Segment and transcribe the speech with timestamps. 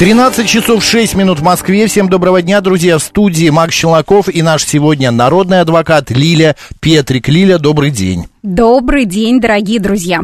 [0.00, 1.86] 13 часов 6 минут в Москве.
[1.86, 2.96] Всем доброго дня, друзья.
[2.96, 7.28] В студии Макс Челноков и наш сегодня народный адвокат Лиля Петрик.
[7.28, 8.29] Лиля, добрый день.
[8.42, 10.22] Добрый день, дорогие друзья.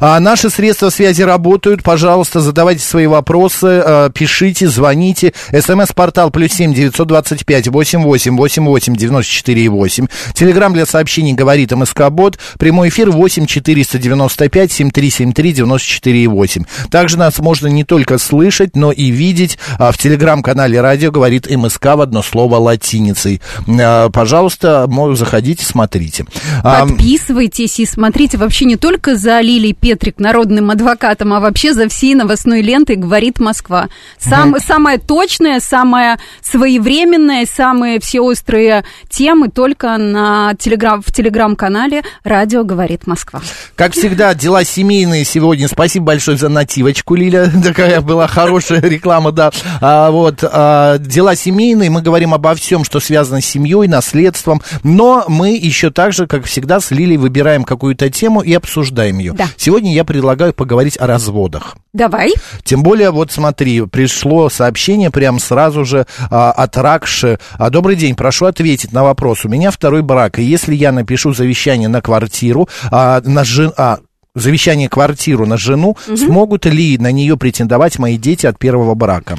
[0.00, 1.84] А, наши средства связи работают.
[1.84, 5.32] Пожалуйста, задавайте свои вопросы, а, пишите, звоните.
[5.52, 10.08] СМС-портал плюс семь девятьсот двадцать пять восемь восемь восемь восемь девяносто четыре восемь.
[10.34, 12.36] Телеграмм для сообщений говорит МСК Бот.
[12.58, 16.64] Прямой эфир восемь четыреста девяносто пять семь три семь три девяносто четыре восемь.
[16.90, 21.94] Также нас можно не только слышать, но и видеть а, в телеграм-канале радио говорит МСК
[21.94, 23.40] в одно слово латиницей.
[23.68, 26.26] А, пожалуйста, заходите, смотрите.
[26.64, 31.88] Подписывайтесь Подписывайтесь и смотрите вообще не только за Лилией Петрик, народным адвокатом, а вообще за
[31.88, 33.88] всей новостной лентой «Говорит Москва».
[34.18, 42.02] Сам, mm Самое точное, самое своевременное, самые все острые темы только на телеграм, в телеграм-канале
[42.22, 43.42] «Радио говорит Москва».
[43.74, 45.68] Как всегда, дела семейные сегодня.
[45.68, 47.50] Спасибо большое за нативочку, Лиля.
[47.64, 49.50] Такая была хорошая реклама, да.
[49.80, 51.90] А, вот, а, дела семейные.
[51.90, 54.62] Мы говорим обо всем, что связано с семьей, наследством.
[54.84, 59.32] Но мы еще также, как всегда, с Лилией выбираем выбираем какую-то тему и обсуждаем ее.
[59.32, 59.46] Да.
[59.56, 61.76] Сегодня я предлагаю поговорить о разводах.
[61.92, 62.32] Давай.
[62.62, 67.40] Тем более, вот смотри, пришло сообщение прям сразу же а, от Ракши.
[67.58, 69.44] А, Добрый день, прошу ответить на вопрос.
[69.44, 73.72] У меня второй брак, и если я напишу завещание на квартиру, а, на жен...
[73.76, 73.98] а,
[74.36, 76.16] завещание квартиру на жену, угу.
[76.16, 79.36] смогут ли на нее претендовать мои дети от первого брака?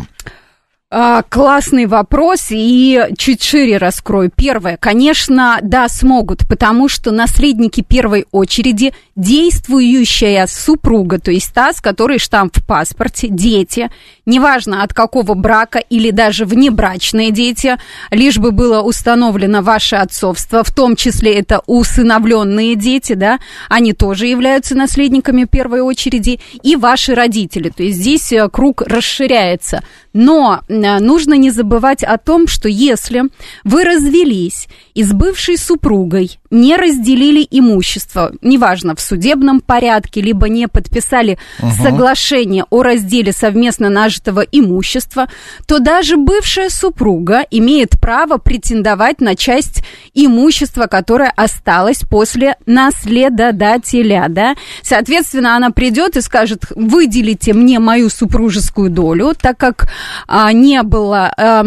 [0.95, 4.29] А, классный вопрос и чуть шире раскрою.
[4.29, 11.81] Первое, конечно, да, смогут, потому что наследники первой очереди действующая супруга, то есть та, с
[11.81, 13.89] которой штамп в паспорте, дети,
[14.27, 17.77] неважно от какого брака или даже внебрачные дети,
[18.11, 24.27] лишь бы было установлено ваше отцовство, в том числе это усыновленные дети, да, они тоже
[24.27, 29.81] являются наследниками первой очереди, и ваши родители, то есть здесь э, круг расширяется.
[30.13, 30.61] Но
[30.99, 33.23] нужно не забывать о том, что если
[33.63, 40.67] вы развелись и с бывшей супругой не разделили имущество, неважно, в судебном порядке, либо не
[40.67, 41.71] подписали угу.
[41.71, 45.27] соглашение о разделе совместно нажитого имущества,
[45.65, 54.55] то даже бывшая супруга имеет право претендовать на часть имущества, которое осталось после наследодателя, да.
[54.83, 59.89] Соответственно, она придет и скажет, выделите мне мою супружескую долю, так как
[60.27, 61.63] а, не было а,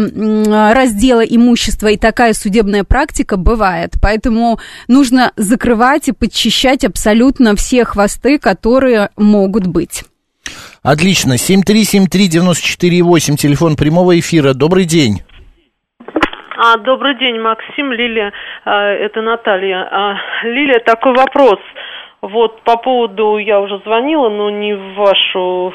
[0.73, 3.95] раздела имущества, и такая судебная практика бывает.
[4.01, 10.03] Поэтому нужно закрывать и подчищать абсолютно все хвосты, которые могут быть.
[10.83, 11.33] Отлично.
[11.33, 14.53] 7373948, телефон прямого эфира.
[14.53, 15.23] Добрый день.
[16.59, 18.33] А, добрый день, Максим, Лилия,
[18.65, 19.87] а, это Наталья.
[19.91, 21.59] А, Лилия, такой вопрос.
[22.21, 25.71] Вот по поводу, я уже звонила, но не в вашу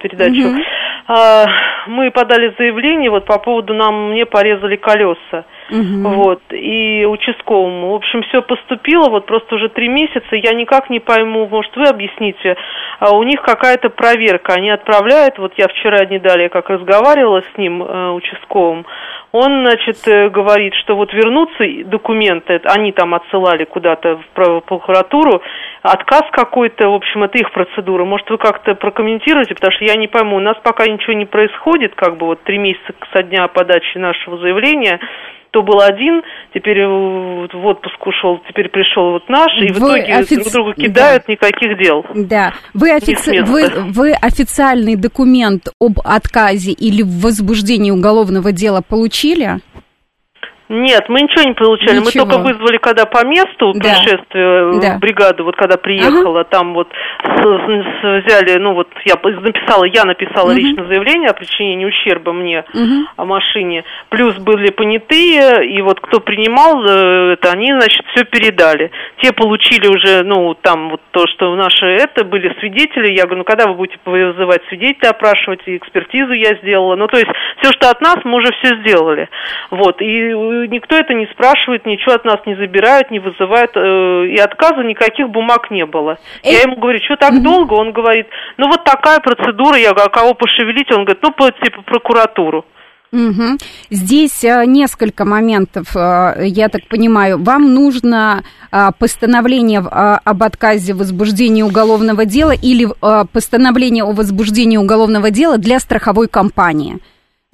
[0.00, 0.48] передачу.
[0.48, 0.62] Угу.
[1.06, 1.46] А,
[1.86, 5.44] мы подали заявление вот по поводу нам мне порезали колеса.
[5.70, 6.08] Угу.
[6.08, 7.92] Вот, и участковому.
[7.92, 11.84] В общем, все поступило, вот просто уже три месяца, я никак не пойму, может, вы
[11.84, 12.56] объясните,
[13.00, 17.58] а у них какая-то проверка, они отправляют, вот я вчера не далее как разговаривала с
[17.58, 18.84] ним, э, участковым,
[19.32, 25.40] он, значит, э, говорит, что вот вернутся документы, они там отсылали куда-то в прокуратуру,
[25.92, 28.04] отказ какой-то, в общем, это их процедура.
[28.04, 31.94] Может, вы как-то прокомментируете, потому что я не пойму, у нас пока ничего не происходит,
[31.94, 34.98] как бы вот три месяца со дня подачи нашего заявления,
[35.50, 36.22] то был один,
[36.52, 40.36] теперь в отпуск ушел, теперь пришел вот наш, и вы в итоге офици...
[40.36, 41.32] друг друга кидают, да.
[41.32, 42.04] никаких дел.
[42.14, 42.54] Да.
[42.72, 43.40] Вы, офици...
[43.42, 49.60] вы, вы официальный документ об отказе или возбуждении уголовного дела получили?
[50.74, 51.98] Нет, мы ничего не получали.
[51.98, 52.24] Ничего.
[52.26, 53.80] Мы только вызвали, когда по месту да.
[53.80, 54.98] происшествия да.
[54.98, 56.48] бригаду, вот когда приехала, ага.
[56.50, 56.88] там вот
[57.24, 60.58] с, с, взяли, ну вот я написала, я написала угу.
[60.58, 63.06] лично заявление о причинении ущерба мне угу.
[63.16, 63.84] о машине.
[64.08, 68.90] Плюс были понятые, и вот кто принимал э, это, они, значит, все передали.
[69.22, 73.12] Те получили уже, ну, там вот то, что наши это были свидетели.
[73.12, 76.96] Я говорю, ну когда вы будете вызывать свидетелей, опрашивать, и экспертизу я сделала.
[76.96, 79.28] Ну, то есть все, что от нас, мы уже все сделали.
[79.70, 84.38] Вот, и никто это не спрашивает, ничего от нас не забирают, не вызывают, э, и
[84.38, 86.18] отказа никаких бумаг не было.
[86.42, 86.52] Э...
[86.52, 87.74] Я ему говорю, что так долго?
[87.74, 88.26] Он говорит,
[88.56, 90.90] ну вот такая процедура, я говорю, а кого пошевелить?
[90.92, 92.64] Он говорит, ну по типа прокуратуру.
[93.14, 93.58] Угу.
[93.90, 97.40] Здесь а, несколько моментов, а, я так понимаю.
[97.40, 102.88] Вам нужно а, постановление об отказе в возбуждении уголовного дела или
[103.32, 106.98] постановление о возбуждении уголовного дела для страховой компании?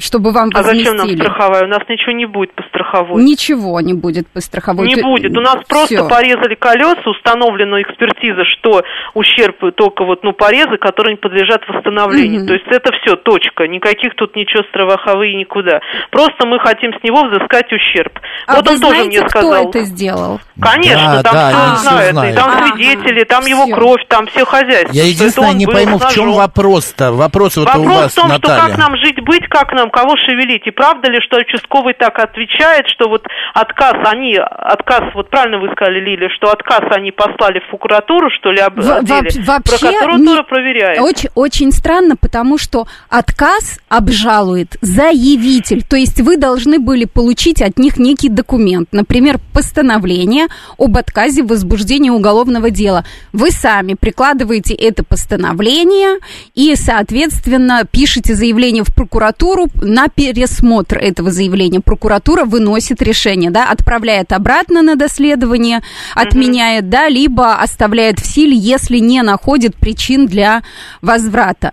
[0.01, 1.65] Чтобы вам А зачем нам страховая?
[1.65, 3.23] У нас ничего не будет по страховой.
[3.23, 4.87] Ничего не будет по страховой.
[4.87, 5.37] Не Ты- будет.
[5.37, 6.09] У нас просто Всё.
[6.09, 8.83] порезали колеса, установлена экспертиза, что
[9.15, 12.41] ущерб только вот, ну, порезы, которые не подлежат восстановлению.
[12.41, 12.47] Мгм.
[12.49, 13.67] То есть это все, точка.
[13.69, 15.81] Никаких тут ничего страховые никуда.
[16.11, 18.19] Просто мы хотим с него взыскать ущерб.
[18.47, 19.69] А вот вы он тоже знаете, мне кто сказал.
[19.69, 20.41] это сделал?
[20.61, 22.35] Конечно, Да, там да, все знают, знают.
[22.35, 22.67] и там Ага.
[22.69, 23.75] свидетели, там его Всё.
[23.75, 24.93] кровь, там все хозяйство.
[24.93, 27.13] Я что единственное не пойму, в чем вопрос-то?
[27.13, 28.69] Вопрос вот у Вопрос вас, в том, что Наталья.
[28.69, 30.67] как нам жить, быть, как нам, кого шевелить.
[30.67, 35.71] И правда ли, что участковый так отвечает, что вот отказ они, отказ, вот правильно вы
[35.73, 39.31] сказали, Лили, что отказ они послали в прокуратуру, что ли, об, Во- отделе?
[39.45, 41.01] во- вообще Прокуратура не- проверяет.
[41.01, 45.83] Очень, очень странно, потому что отказ обжалует заявитель.
[45.83, 50.47] То есть вы должны были получить от них некий документ, например, постановление
[50.79, 53.05] об отказе в возбуждении уголовного дела.
[53.33, 56.19] Вы сами прикладываете это постановление
[56.55, 61.81] и, соответственно, пишете заявление в прокуратуру на пересмотр этого заявления.
[61.81, 65.81] Прокуратура выносит решение, да, отправляет обратно на доследование,
[66.15, 70.63] отменяет, да, либо оставляет в силе, если не находит причин для
[71.03, 71.73] возврата.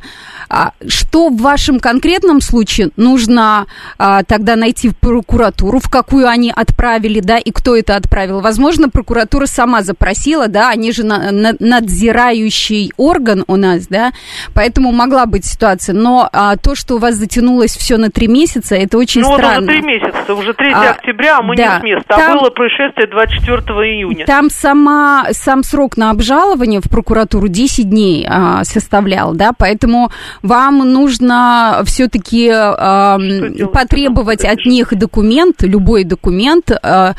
[0.50, 3.65] А, Что в вашем конкретном случае нужно
[3.98, 8.39] а, тогда найти в прокуратуру, в какую они отправили, да, и кто это отправил?
[8.39, 14.13] Возможно, прокуратура сама запросила, да, они же на- на- надзирающий орган у нас, да,
[14.54, 15.94] поэтому могла быть ситуация.
[15.94, 19.61] Но а, то, что у вас затянулось все на три месяца, это очень ну странно.
[19.61, 21.75] вот уже три месяца, уже 3 А, октября, а мы да.
[21.75, 22.05] не с места.
[22.07, 23.57] Там- А было происшествие 24
[23.91, 24.25] июня.
[24.25, 30.11] Там сама, сам срок на обжалование в прокуратуру 10 дней а, составлял, да, поэтому
[30.41, 37.15] вам нужно все-таки делать потребовать от них документ, любой документ, а,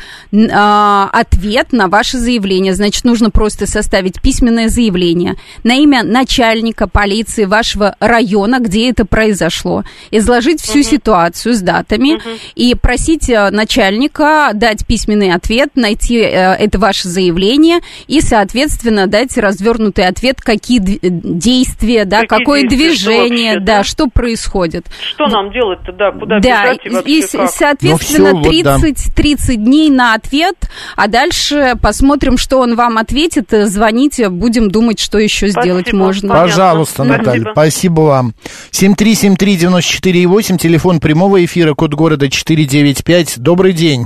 [0.51, 2.73] а, ответ на ваше заявление.
[2.73, 9.83] Значит, нужно просто составить письменное заявление на имя начальника полиции вашего района, где это произошло,
[10.11, 12.19] изложить всю ситуацию с датами
[12.55, 19.37] и просить э, начальника дать письменный ответ, найти э, это ваше заявление и, соответственно, дать
[19.37, 23.83] развернутый ответ, какие действия, да, Какие какое действия, что движение, вообще, да, да?
[23.83, 24.85] что происходит.
[25.13, 27.49] Что нам делать-то, да, куда Да, бежать и вообще и, как?
[27.51, 28.77] соответственно, Ну, всё, вот, да.
[28.79, 30.55] 30, 30 дней на ответ,
[30.95, 33.51] а дальше посмотрим, что он вам ответит.
[33.53, 36.03] Э, Звоните, будем думать, что еще сделать Спасибо.
[36.05, 36.29] можно.
[36.29, 36.49] Понятно.
[36.49, 37.17] Пожалуйста, Спасибо.
[37.17, 38.33] Наталья, спасибо вам.
[38.71, 43.39] 7373948, телефон прямого эфира, код города 495.
[43.39, 44.05] Добрый день.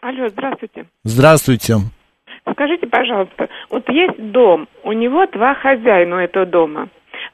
[0.00, 0.86] Алло, здравствуйте.
[1.02, 1.74] Здравствуйте.
[2.50, 6.88] Скажите, пожалуйста, вот есть дом, у него два хозяина у этого дома.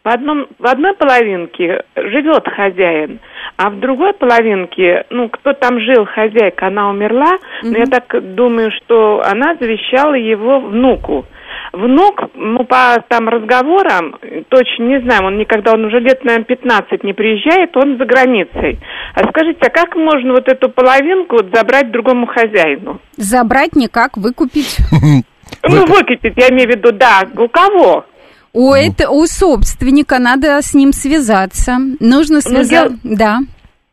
[0.04, 3.20] В, одном, в одной половинке живет хозяин,
[3.56, 8.70] а в другой половинке, ну, кто там жил, хозяйка, она умерла, но я так думаю,
[8.70, 11.26] что она завещала его внуку.
[11.72, 14.16] Внук, ну, по там разговорам,
[14.48, 18.80] точно не знаю, он никогда, он уже лет, наверное, 15 не приезжает, он за границей.
[19.14, 23.00] А скажите, а как можно вот эту половинку вот забрать другому хозяину?
[23.16, 24.76] Забрать никак, выкупить.
[25.62, 28.06] Ну, выкупить, я имею в виду, да, у кого?
[28.52, 31.76] У, это, у собственника надо с ним связаться.
[31.98, 32.98] Нужно связаться.
[33.02, 33.40] Да.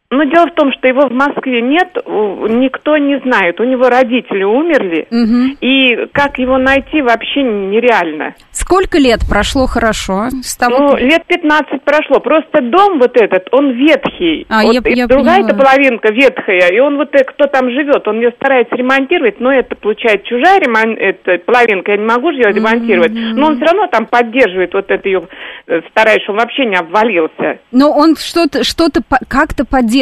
[0.09, 3.59] Но дело в том, что его в Москве нет, никто не знает.
[3.59, 5.57] У него родители умерли, Мгм.
[5.59, 8.34] и как его найти вообще нереально.
[8.51, 10.77] Сколько лет прошло хорошо с того?
[10.77, 12.22] Ну, лет 15 прошло.
[12.22, 14.46] Просто дом вот этот, он ветхий.
[14.50, 18.08] А, Вот я- я другая эта половинка ветхая, и он вот, э, кто там живет,
[18.08, 20.96] он ее старается ремонтировать, но это, получает чужая ремон...
[20.98, 23.12] это, половинка, я не могу же ее ремонтировать.
[23.12, 25.27] Но он все равно там поддерживает вот это ее,
[25.67, 27.60] э, старается, чтобы он вообще не обвалился.
[27.74, 29.97] Но он что-то что-то как-то поддерживает,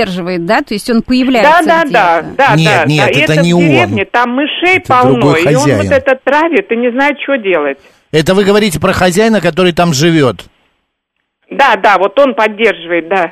[0.45, 0.61] да?
[0.61, 1.91] То есть он Да, появляется да, где-то.
[1.91, 2.85] да, да, Нет, да.
[2.85, 3.19] нет, да.
[3.21, 3.61] Это это не в он.
[3.63, 7.77] деревне, там мышей Это полно, и он вот это травит и не знает, что делать.
[8.11, 10.45] Это вы говорите про хозяина, который там живет.
[11.51, 13.31] Да, да, вот он поддерживает, да.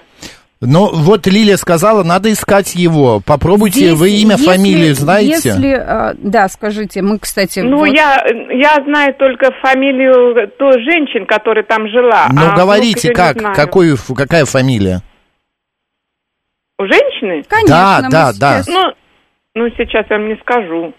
[0.66, 3.22] Но вот Лилия сказала, надо искать его.
[3.26, 5.50] Попробуйте, Здесь, вы имя, если- фамилию знаете?
[5.50, 7.60] Если, э, да, скажите, мы, кстати...
[7.60, 12.28] Ну, вот- я, я знаю только фамилию той женщины, которая там жила.
[12.32, 13.42] Ну, а говорите, как,
[13.96, 15.02] ф- какая фамилия?
[16.80, 17.44] У женщины?
[17.44, 18.64] Конечно, Да, да, да.
[18.64, 18.94] сейчас- Ну,
[19.56, 20.94] ну, сейчас я вам не скажу.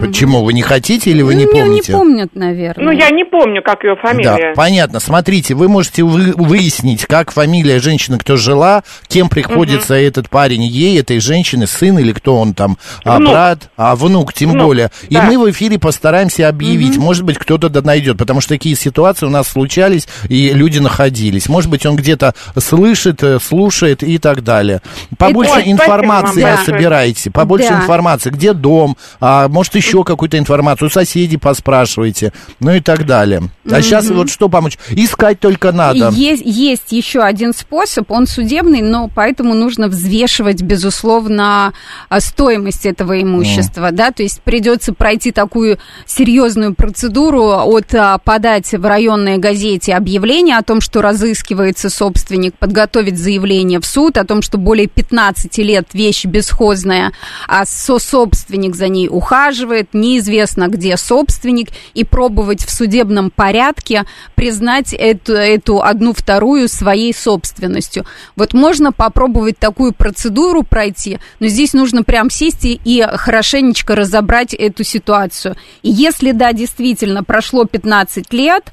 [0.00, 0.42] Почему?
[0.44, 1.92] Вы не хотите или вы не помните?
[1.92, 2.84] Не помнят, наверное.
[2.84, 4.54] Ну, я не помню, как ее Да, фамилия.
[4.54, 5.00] понятно.
[5.00, 10.98] Смотрите, вы можете вы- выяснить, как фамилия женщины, кто жила, кем приходится этот парень ей,
[11.00, 13.30] этой женщины, сын или кто он там, а, Внук.
[13.32, 14.90] брат, а внук тем Внук, более.
[15.08, 15.22] И да.
[15.22, 16.96] мы в эфире постараемся объявить.
[16.98, 21.48] Может быть, кто-то да найдет, потому что такие ситуации у нас случались, и люди находились.
[21.48, 24.82] Может быть, он где-то слышит, э, слушает и так далее.
[25.16, 26.66] Побольше Ой, спасибо информации вам вы большое.
[26.66, 27.76] собираете, побольше Да.
[27.76, 33.42] информации, где дом, а, может, еще какую-то информацию, у соседей поспрашивайте, ну и так далее.
[33.70, 34.78] А сейчас вот что помочь?
[34.90, 36.10] Искать только надо.
[36.10, 41.72] Есть, есть еще один способ, он судебный, но поэтому нужно взвешивать, безусловно,
[42.08, 48.72] а, стоимость этого имущества, да, то есть придется пройти такую серьезную процедуру от а, подать
[48.72, 54.42] в районной газете объявление о том, что разыскивается собственник, подготовить заявление в суд о том,
[54.42, 57.12] что более 15 лет вещь бесхозная,
[57.46, 65.34] а сособственник за ней ухаживает, неизвестно где собственник, и пробовать в судебном порядке признать эту,
[65.34, 68.04] эту одну вторую своей собственностью.
[68.36, 74.84] Вот можно попробовать такую процедуру пройти, но здесь нужно прям сесть и, хорошенечко разобрать эту
[74.84, 75.56] ситуацию.
[75.82, 78.64] И если, да, действительно прошло 15 лет,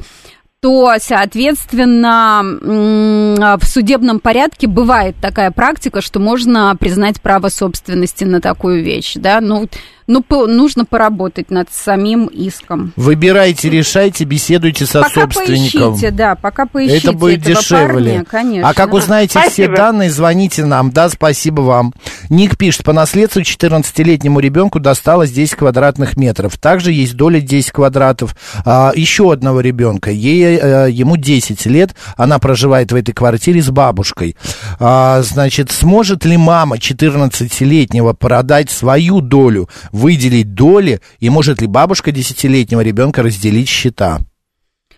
[0.62, 8.84] то, соответственно, в судебном порядке бывает такая практика, что можно признать право собственности на такую
[8.84, 9.68] вещь, да, ну,
[10.07, 12.93] ну по- нужно поработать над самим иском.
[12.95, 15.91] Выбирайте, решайте, беседуйте со пока собственником.
[15.93, 18.12] поищите, да, пока поищите Это будет этого дешевле.
[18.12, 18.69] парня, конечно.
[18.69, 19.75] А как узнаете все Спасибо.
[19.75, 20.91] данные, звоните нам.
[20.91, 21.93] Да, спасибо вам.
[22.29, 26.57] Ник пишет, по наследству 14-летнему ребенку досталось 10 квадратных метров.
[26.57, 28.35] Также есть доля 10 квадратов
[28.65, 30.12] а, еще одного ребенка.
[30.12, 31.95] Ей, э, ему 10 лет.
[32.15, 34.35] Она проживает в этой квартире с бабушкой.
[34.79, 41.00] А, значит, сможет ли мама 14-летнего продать свою долю, выделить доли?
[41.20, 44.20] И может ли бабушка 10-летнего ребенка разделить счета?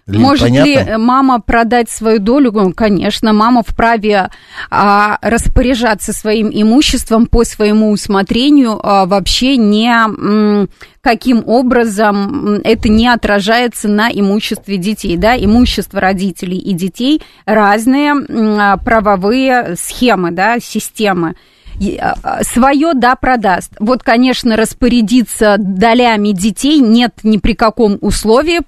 [0.08, 0.90] Лин, Может ли понятно?
[0.92, 2.52] э, мама продать свою долю?
[2.54, 4.30] Ну, Конечно, мама вправе
[4.72, 10.70] а, распоряжаться своим имуществом по своему усмотрению, а, вообще не м,
[11.02, 15.18] каким образом это не отражается на имуществе детей.
[15.18, 15.36] Да?
[15.38, 18.26] Имущество родителей и детей разные м,
[18.60, 21.36] а, правовые схемы, да, системы
[22.42, 23.72] свое, да, продаст.
[23.80, 28.60] Вот, конечно, распорядиться долями детей нет ни при каком условии.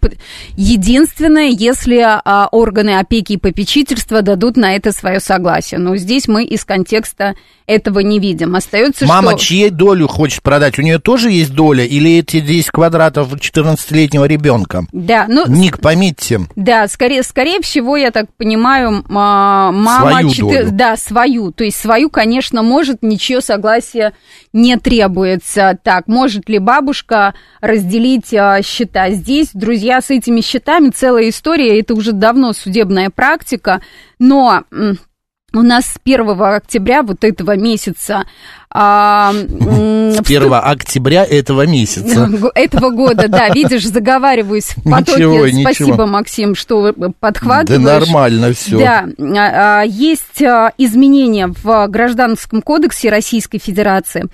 [0.55, 5.79] Единственное, если а, органы опеки и попечительства дадут на это свое согласие.
[5.79, 7.35] Но здесь мы из контекста
[7.69, 8.55] этого не видим.
[8.55, 9.39] Остается, Мама что...
[9.39, 10.79] чьей долю хочет продать?
[10.79, 11.85] У нее тоже есть доля?
[11.85, 14.85] Или эти 10 квадратов 14-летнего ребенка?
[14.91, 16.41] Да, ну, Ник, пометьте.
[16.55, 20.11] Да, скорее, скорее всего, я так понимаю, ма- мама...
[20.11, 20.67] Свою четы- долю.
[20.71, 21.51] Да, свою.
[21.51, 24.13] То есть свою, конечно, может, ничье согласие
[24.53, 25.77] не требуется.
[25.83, 29.09] Так, может ли бабушка разделить а, счета?
[29.11, 31.79] Здесь, друзья, с этими счетами целая история.
[31.79, 33.81] Это уже давно судебная практика.
[34.19, 34.63] Но...
[35.53, 38.23] у нас с 1 октября вот этого месяца
[38.71, 42.29] а, С вступ- 1 октября этого месяца.
[42.55, 45.11] Этого года, да, видишь, заговариваюсь в потоке.
[45.25, 45.61] Ничего, ничего.
[45.73, 47.81] Спасибо, Максим, что вы Да подхватываешь.
[47.83, 48.77] нормально все.
[48.77, 54.25] Да, а, а, есть а, изменения в Гражданском кодексе Российской Федерации.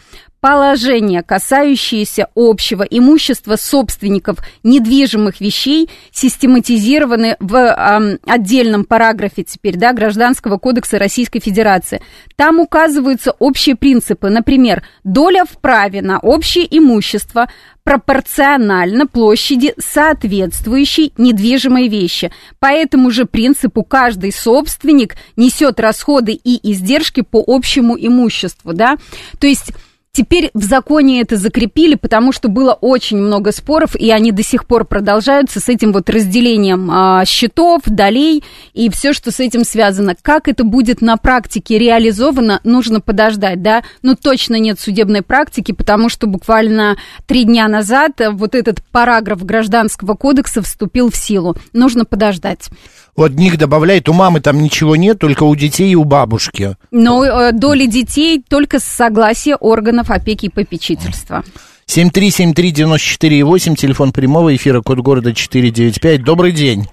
[0.46, 10.60] Положения, касающиеся общего имущества собственников недвижимых вещей, систематизированы в ам, отдельном параграфе теперь, да, Гражданского
[10.60, 12.00] кодекса Российской Федерации.
[12.36, 17.50] Там указываются общие принципы, например, доля в праве на общее имущество
[17.84, 22.32] пропорционально площади соответствующей недвижимой вещи.
[22.60, 28.98] По этому же принципу каждый собственник несет расходы и издержки по общему имуществу, да,
[29.40, 29.72] то есть
[30.16, 34.66] Теперь в законе это закрепили, потому что было очень много споров, и они до сих
[34.66, 38.42] пор продолжаются с этим вот разделением а, счетов, долей
[38.74, 40.16] и все, что с этим связано.
[40.22, 43.84] Как это будет на практике реализовано, нужно подождать, да?
[44.04, 46.96] Ну, точно нет судебной практики, потому что буквально
[47.28, 51.58] три дня назад вот этот параграф Гражданского кодекса вступил в силу.
[51.74, 52.70] Нужно подождать.
[53.16, 56.76] Вот Ник добавляет, у мамы там ничего нет, только у детей и у бабушки.
[56.92, 61.44] Но э, доли детей только с согласия органов опеки и попечительства.
[61.88, 66.24] 7373948, телефон прямого эфира, код города 495.
[66.24, 66.84] Добрый день.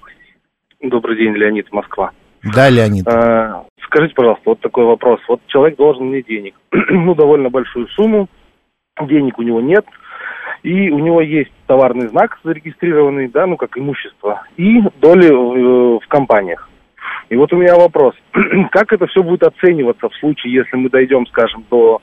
[0.81, 2.11] Добрый день, Леонид, Москва.
[2.43, 3.07] Да, Леонид.
[3.07, 5.21] Э, Скажите, пожалуйста, вот такой вопрос.
[5.29, 8.27] Вот человек должен мне денег, ну, довольно большую сумму,
[9.07, 9.85] денег у него нет,
[10.63, 16.09] и у него есть товарный знак зарегистрированный, да, ну, как имущество, и доли в, в
[16.09, 16.71] компаниях.
[17.29, 18.15] И вот у меня вопрос,
[18.71, 22.01] как это все будет оцениваться в случае, если мы дойдем, скажем, до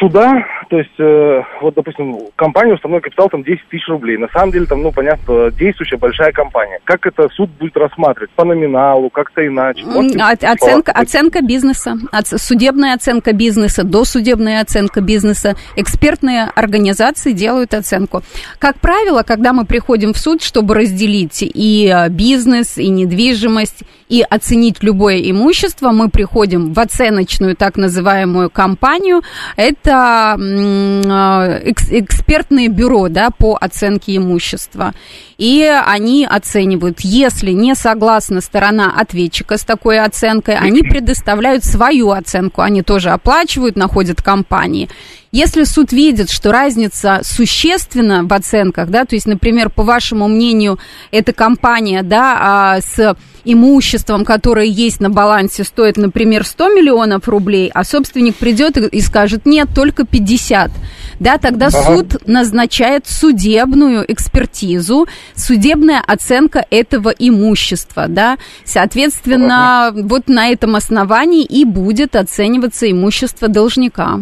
[0.00, 0.32] суда,
[0.70, 4.16] то есть, э, вот, допустим, компания установленный капитал там 10 тысяч рублей.
[4.16, 6.78] На самом деле, там, ну, понятно, действующая большая компания.
[6.84, 8.30] Как это суд будет рассматривать?
[8.30, 9.84] По номиналу, как-то иначе?
[9.84, 15.54] Можете М, о- Оценка, оценка бизнеса, оц- судебная оценка бизнеса, досудебная оценка бизнеса.
[15.76, 18.22] Экспертные организации делают оценку.
[18.58, 24.22] Как правило, когда мы приходим в суд, чтобы разделить и э, бизнес, и недвижимость, и
[24.28, 29.22] оценить любое имущество, мы приходим в оценочную так называемую компанию.
[29.56, 29.89] Это
[30.38, 34.94] м, э, экс- экспертное бюро да, по оценке имущества.
[35.38, 42.60] И они оценивают, если не согласна сторона ответчика с такой оценкой, они предоставляют свою оценку,
[42.62, 44.88] они тоже оплачивают, находят компании.
[45.32, 50.78] Если суд видит, что разница существенна в оценках, да, то есть, например, по вашему мнению,
[51.12, 57.70] эта компания, да, а, с имуществом, которое есть на балансе, стоит, например, 100 миллионов рублей,
[57.72, 60.70] а собственник придет и- скажет, нет, только 50,
[61.18, 70.76] да, тогда суд назначает судебную экспертизу, судебная оценка этого имущества, да, соответственно, вот на этом
[70.76, 74.20] основании и будет оцениваться имущество должника.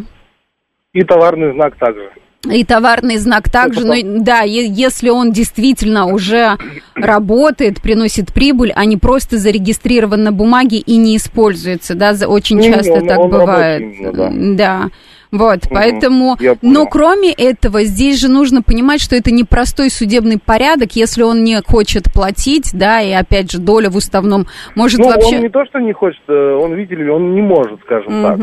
[0.93, 2.11] И товарный знак также.
[2.53, 6.57] И товарный знак также, но да, если он действительно уже
[6.95, 12.95] работает, приносит прибыль, а не просто зарегистрирован на бумаге и не используется, да, очень часто
[12.95, 13.81] он- так он бывает.
[13.83, 14.89] именно, да.
[15.31, 16.73] Вот, поэтому, я понял.
[16.73, 21.61] но кроме этого, здесь же нужно понимать, что это непростой судебный порядок, если он не
[21.61, 25.37] хочет платить, да, и опять же доля в уставном может Ну, вообще...
[25.37, 28.39] он не то, что не хочет, э, он, видите ли, он не может, скажем так.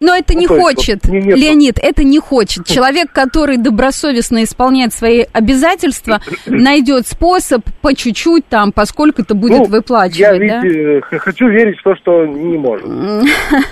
[0.00, 2.64] Но это Ну, не хочет, вот не- нет- Леонид, это не хочет.
[2.66, 9.64] Человек, который добросовестно исполняет свои обязательства, найдет способ по чуть-чуть там, поскольку это будет Ну,
[9.64, 10.60] выплачивать, Я, да?
[10.62, 12.86] видите, х- хочу верить в то, что не может.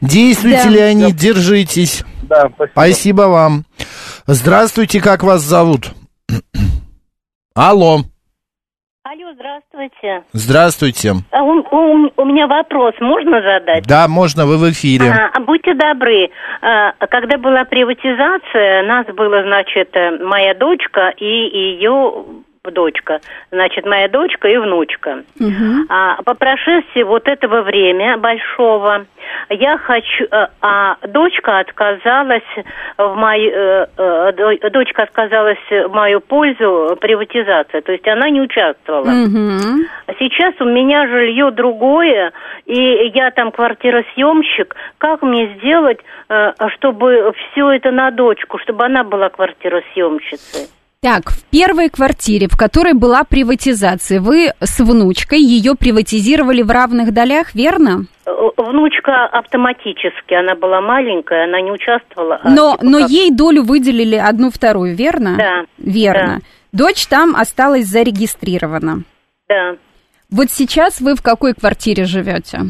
[0.00, 0.68] Действуйте, Да.
[0.70, 2.02] Леонид, держитесь.
[2.28, 2.70] Да, спасибо.
[2.72, 3.64] Спасибо вам.
[4.26, 5.92] Здравствуйте, как вас зовут?
[7.54, 8.02] Алло,
[9.52, 10.22] здравствуйте.
[10.32, 11.12] здравствуйте.
[11.30, 13.84] А У, у- у меня вопрос можно задать?
[13.86, 15.10] Да, можно, вы в эфире.
[15.10, 16.30] А, будьте добры,
[16.62, 22.24] а, когда была приватизация, нас было, значит, э, моя дочка и ее
[22.72, 23.20] дочка.
[23.50, 25.24] Значит, моя дочка и внучка.
[25.88, 29.04] А, по прошествии вот этого время большого,
[29.50, 30.24] я хочу...
[30.30, 32.42] э, А дочка отказалась
[32.98, 33.50] в мою...
[33.52, 37.80] э, э, до- Дочка отказалась в мою пользу приватизации.
[37.80, 39.06] То есть она не участвовала.
[39.10, 39.86] Мгм.
[40.20, 42.32] Сейчас у меня жилье другое,
[42.66, 44.76] и я там квартиросъемщик.
[44.98, 50.68] Как мне сделать, э, чтобы все это на дочку, чтобы она была квартиросъемщицей?
[51.04, 57.12] Так, в первой квартире, в которой была приватизация, вы с внучкой ее приватизировали в равных
[57.12, 58.06] долях, верно?
[58.24, 62.38] Э, Внучка автоматически, она была маленькая, она не участвовала.
[62.44, 65.36] а Но, типа но как- ей долю выделили одну вторую, верно?
[65.36, 65.64] Да.
[65.76, 66.38] Верно.
[66.70, 69.02] Дочь там осталась зарегистрирована.
[69.48, 69.74] Да.
[70.30, 72.60] Вот сейчас вы в какой квартире живете?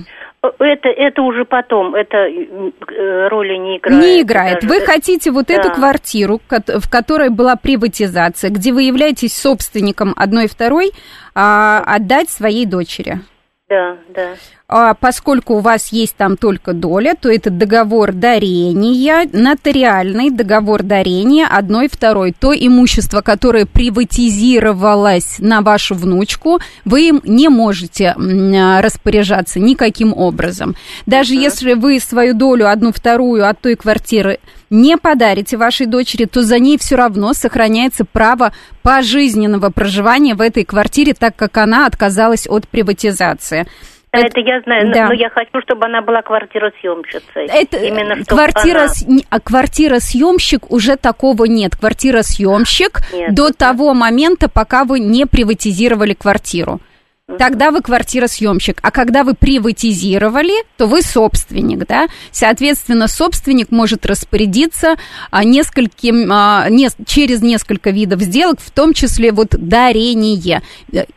[0.43, 4.03] Это, это уже потом, это э, роли не играет.
[4.03, 4.61] Не играет.
[4.63, 4.69] даже.
[4.69, 5.55] Вы хотите вот Да.
[5.55, 10.91] эту квартиру, в которой была приватизация, где вы являетесь собственником одной и второй,
[11.35, 13.21] а, отдать своей дочери.
[13.73, 14.35] Да, да.
[14.69, 21.47] А поскольку у вас есть там только доля, то это договор дарения, нотариальный договор дарения
[21.47, 22.35] одной второй.
[22.39, 30.75] То имущество, которое приватизировалось на вашу внучку, вы им не можете распоряжаться никаким образом.
[31.07, 34.39] Даже если вы свою долю, одну вторую от той квартиры
[34.73, 40.65] не подарите вашей дочери, то за ней все равно сохраняется право пожизненного проживания в этой
[40.65, 43.67] квартире, так как она отказалась от приватизации.
[44.13, 45.07] Да, это я знаю, но- Да.
[45.09, 47.47] но я хочу, чтобы она была квартиросъемщицей.
[47.47, 51.77] Это Именно квартира, она- а квартира съемщик уже такого нет.
[51.77, 53.53] Квартира съемщик Нет, до да.
[53.55, 56.81] того момента, пока вы не приватизировали квартиру.
[57.39, 58.79] Тогда вы квартира съемщик.
[58.83, 62.07] А когда вы приватизировали, то вы собственник, да?
[62.31, 64.97] Соответственно, собственник может распорядиться
[65.31, 70.63] а, нескольким, а, нес- через несколько видов сделок, в том числе вот дарение.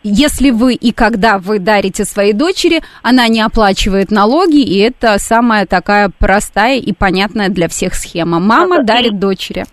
[0.03, 5.65] Если вы и когда вы дарите своей дочери, она не оплачивает налоги, и это самая
[5.65, 8.39] такая простая и понятная для всех схема.
[8.39, 9.65] Мама и- дарит дочери.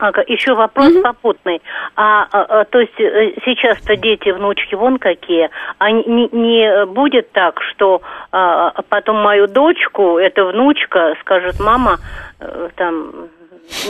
[0.00, 1.60] Ага, еще вопрос попутный.
[1.94, 5.50] А, а, а, то есть э, сейчас-то дети, внучки вон какие.
[5.78, 8.00] А не, не- будет так, что
[8.32, 11.98] а, а потом мою дочку, эта внучка, скажет, мама,
[12.40, 13.12] э, там,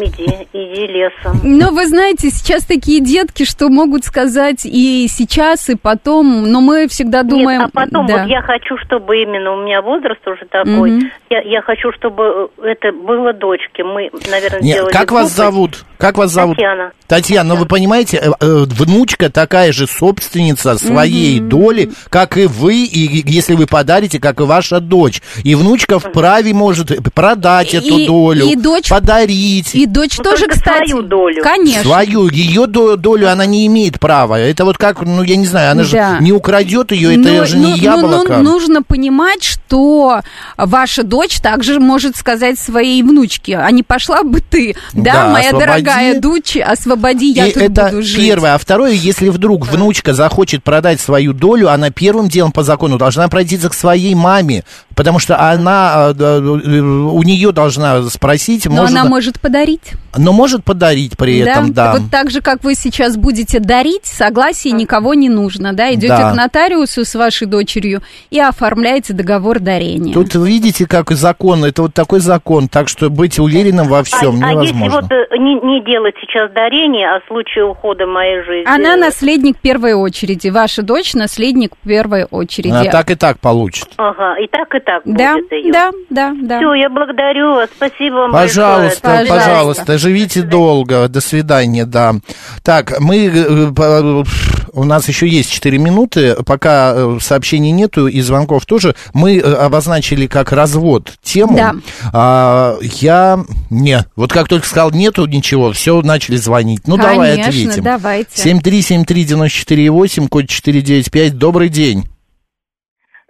[0.00, 1.40] иди, иди лесом.
[1.42, 6.88] Но вы знаете, сейчас такие детки, что могут сказать и сейчас, и потом, но мы
[6.88, 7.60] всегда думаем...
[7.60, 8.18] Нет, а потом да.
[8.22, 11.10] вот я хочу, чтобы именно у меня возраст уже такой, Мгм.
[11.30, 13.84] я, я хочу, чтобы это было дочке.
[13.84, 15.36] Мы, наверное, Нет, сделали как вас глупость.
[15.36, 15.84] зовут?
[15.98, 16.56] Как вас зовут?
[16.56, 16.92] Татьяна.
[17.06, 22.84] Татьяна, ну вы понимаете, э, э, внучка такая же собственница своей доли, как и вы,
[22.84, 25.20] и если вы подарите, как и ваша дочь.
[25.44, 29.69] И внучка вправе может продать эту И- долю, и дочь- подарить.
[29.74, 30.88] И дочь Ну, тоже, кстати...
[30.90, 31.42] свою долю.
[31.42, 31.82] Конечно.
[31.82, 34.38] Свою, ее до- долю она не имеет права.
[34.38, 36.16] Это вот как, ну я не знаю, она Да.
[36.18, 38.36] же не украдет ее, это Ну, же ну, не ну, яблоко.
[38.38, 40.20] ну, нужно понимать, что
[40.56, 45.48] ваша дочь также может сказать своей внучке, а не пошла бы ты, да, Да, моя
[45.48, 45.66] освободи.
[45.66, 48.16] дорогая дочь, освободи, я И тут это буду жить.
[48.16, 48.54] первое.
[48.54, 53.24] А второе, если вдруг внучка захочет продать свою долю, она первым делом по закону должна
[53.24, 54.64] обратиться к своей маме,
[55.00, 59.94] потому что она, э, э, у нее должна спросить, Но может, она может подарить.
[60.14, 61.92] но может подарить при этом, да.
[61.92, 65.90] Вот так же, как вы сейчас будете дарить, согласие никого не нужно, да?
[65.94, 66.32] Идете Да.
[66.32, 70.12] к нотариусу с вашей дочерью и оформляете договор дарения.
[70.12, 74.48] Тут видите, как закон, это вот такой закон, так что быть уверенным во всем а,
[74.48, 75.00] а если невозможно.
[75.00, 78.70] вот э, не, не делать сейчас дарение, а в случае ухода моей жизни...
[78.70, 80.50] Она наследник первой очереди.
[80.50, 82.72] Ваша дочь наследник первой очереди.
[82.72, 83.88] Она так и так получит.
[83.96, 85.72] Ага, и так, и так да, будет ее.
[85.72, 86.58] да, да, да.
[86.58, 87.68] Все, я благодарю вас.
[87.74, 89.28] Спасибо вам Пожалуйста, большое.
[89.28, 89.34] Пожалуйста.
[89.34, 91.08] пожалуйста, живите долго.
[91.08, 92.14] До свидания, да.
[92.62, 94.24] Так, мы э,
[94.72, 98.94] у нас еще есть 4 минуты, пока э, сообщений нету и звонков тоже.
[99.14, 101.56] Мы э, обозначили как развод тему.
[101.56, 101.74] Да.
[102.12, 106.82] А, я не, вот как только сказал нету ничего, все начали звонить.
[106.86, 107.82] Ну давай Конечно, ответим.
[107.82, 108.30] давайте.
[108.34, 111.38] 7373948, код 495.
[111.38, 112.08] Добрый день.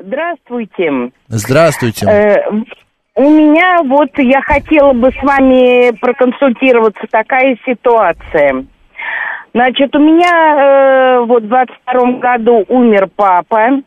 [0.00, 1.10] Здравствуйте.
[1.28, 2.06] Здравствуйте.
[2.06, 2.50] Э,
[3.14, 8.64] у меня вот я хотела бы с вами проконсультироваться такая ситуация.
[9.52, 13.82] Значит, у меня э, вот в 22 году умер папа.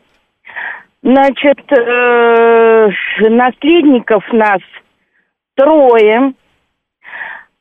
[1.02, 2.90] Значит, э,
[3.30, 4.62] наследников нас
[5.56, 6.34] трое.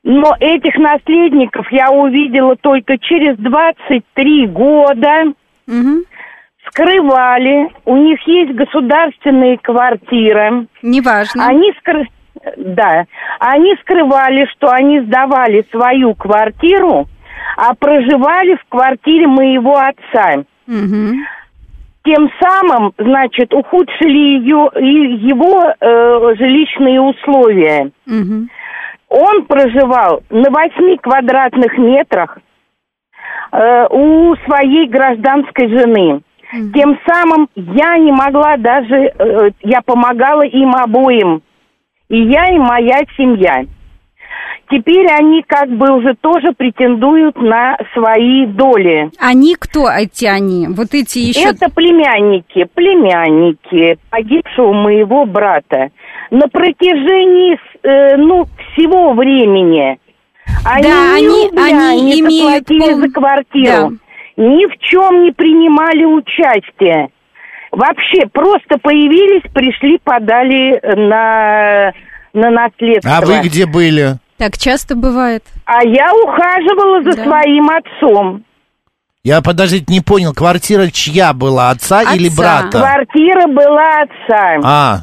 [0.03, 5.33] Но этих наследников я увидела только через 23 года
[5.67, 6.03] Мгм.
[6.67, 10.67] Скрывали, у них есть государственные квартиры.
[10.81, 11.47] Неважно.
[11.47, 12.07] Они скры...
[12.57, 13.05] да,
[13.39, 17.07] они скрывали, что они сдавали свою квартиру,
[17.57, 20.43] а проживали в квартире моего отца.
[20.67, 21.25] Мгм.
[22.05, 27.91] Тем самым, значит, ухудшили ее, и его э, жилищные условия.
[28.05, 28.49] Мгм.
[29.07, 32.39] Он проживал на 8 квадратных метрах
[33.51, 36.21] э, у своей гражданской жены.
[36.73, 41.41] Тем самым я не могла даже, э, я помогала им обоим.
[42.09, 43.63] И я, и моя семья.
[44.69, 49.09] Теперь они как бы уже тоже претендуют на свои доли.
[49.19, 50.67] Они кто эти они?
[50.69, 51.49] Вот эти еще...
[51.49, 55.89] Это племянники, племянники погибшего моего брата.
[56.31, 59.99] На протяжении, э, ну, всего времени
[60.65, 63.97] они Да, ни они- рубля они не имеют заплатили пол- за квартиру,
[64.37, 67.09] ни в чем не принимали участие.
[67.71, 71.91] Вообще просто появились, пришли, подали на,
[72.33, 73.17] на наследство.
[73.17, 74.17] А вы где были?
[74.37, 75.43] Так часто бывает.
[75.65, 77.23] А я ухаживала за Да.
[77.23, 78.43] своим отцом.
[79.23, 82.13] Я, подождите, не понял, квартира чья была, отца, Отца.
[82.13, 82.77] или брата?
[82.77, 84.59] Квартира была отца.
[84.63, 84.97] А,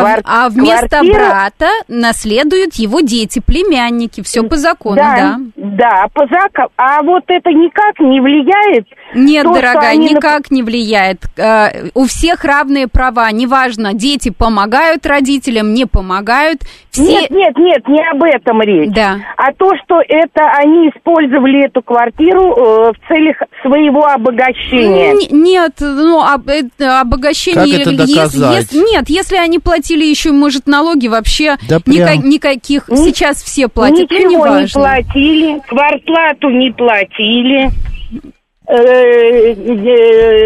[0.00, 4.22] Квар- а вместо квартира- брата наследуют его дети, племянники.
[4.22, 5.38] Все по закону, да.
[5.56, 6.68] да, по закону.
[6.76, 8.86] А вот это никак не влияет.
[9.14, 11.18] Нет, То, дорогая, они нап- никак не влияет.
[11.36, 16.62] Э, У всех равные права, неважно, дети помогают родителям, не помогают.
[16.90, 17.02] Все...
[17.02, 18.90] Нет, нет, нет, не об этом речь.
[18.92, 19.16] Да.
[19.36, 25.12] А то, что это они использовали эту квартиру э, в целях своего обогащения.
[25.12, 27.78] Н- Нет, ну, об- это обогащение...
[27.78, 28.56] Как это если- доказать?
[28.72, 32.88] если- нет, если они платили еще, может, налоги, вообще Да ника- никаких...
[32.88, 34.80] Ни- Сейчас все платят, ну, Ничего не неважно.
[34.80, 37.70] платили, квартплату не платили,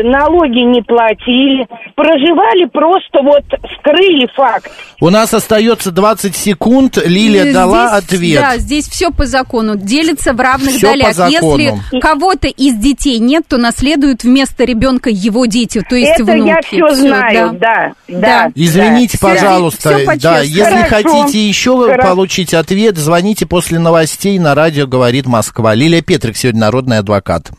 [0.04, 3.42] налоги не платили, проживали просто вот
[3.78, 4.70] скрыли факт.
[5.00, 6.98] у нас остается 20 секунд.
[7.04, 8.40] Лилия Здесь- дала ответ.
[8.40, 9.76] Да, здесь все по закону.
[9.76, 11.14] Делится в равных по долях.
[11.14, 11.58] закону.
[11.58, 16.48] Если кого-то из детей нет, то наследуют вместо ребенка его дети, то есть Это внуки.
[16.48, 18.20] я все Всё, знаю, да, да.
[18.20, 18.52] Да.
[18.54, 19.96] Извините, Всё- пожалуйста.
[19.96, 20.20] всё по-честному.
[20.36, 21.08] да, если Хорошо.
[21.10, 22.08] хотите еще Хорошо.
[22.08, 25.74] получить ответ, звоните после новостей на радио «Говорит Москва».
[25.74, 27.50] Лилия Петрик сегодня народный адвокат.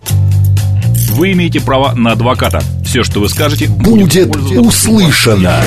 [1.21, 2.63] Вы имеете право на адвоката.
[2.83, 5.61] Все, что вы скажете, Будет пользоваться услышано.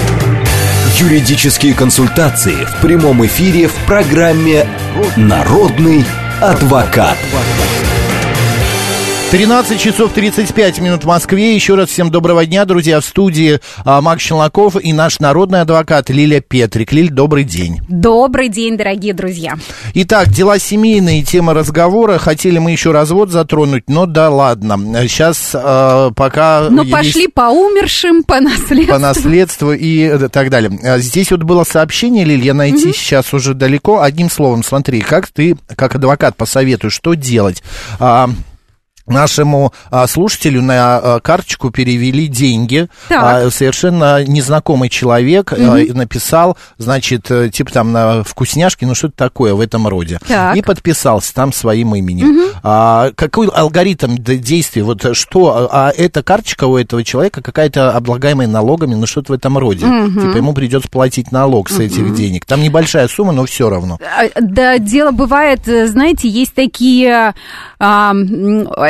[0.98, 4.66] Юридические консультации в прямом эфире в программе
[5.14, 6.04] Народный
[6.40, 7.16] адвокат.
[9.34, 11.56] 13 часов 35 минут в Москве.
[11.56, 13.00] Еще раз всем доброго дня, друзья.
[13.00, 16.92] В студии а, Макс Челноков и наш народный адвокат Лилия Петрик.
[16.92, 17.80] Лиль, добрый день.
[17.88, 19.58] Добрый день, дорогие друзья.
[19.92, 22.18] Итак, дела семейные, тема разговора.
[22.18, 24.78] Хотели мы еще развод затронуть, но да ладно.
[25.08, 26.68] Сейчас а, пока...
[26.70, 28.92] Но пошли по умершим, по наследству.
[28.92, 30.78] По наследству и так далее.
[30.84, 34.00] А Здесь вот было сообщение, Лиль, я найти сейчас уже далеко.
[34.00, 37.64] Одним словом, смотри, как ты, как адвокат, посоветуешь, что делать?
[37.98, 38.30] А,
[39.06, 42.88] Нашему а, слушателю на а, карточку перевели деньги.
[43.10, 45.56] А, совершенно незнакомый человек а,
[45.92, 50.18] написал, значит, э, типа там на вкусняшки, ну что-то такое в этом роде.
[50.26, 50.56] Так.
[50.56, 52.48] И подписался там своим именем.
[52.62, 54.82] А, какой алгоритм действий?
[54.82, 55.68] Вот что?
[55.70, 59.80] А, а эта карточка у этого человека какая-то облагаемая налогами, ну что-то в этом роде.
[59.80, 62.46] Типа ему придется платить налог с этих денег.
[62.46, 63.98] Там небольшая сумма, но все равно.
[64.00, 67.34] А, Да, дело бывает, э, знаете, есть такие...
[67.78, 68.14] а,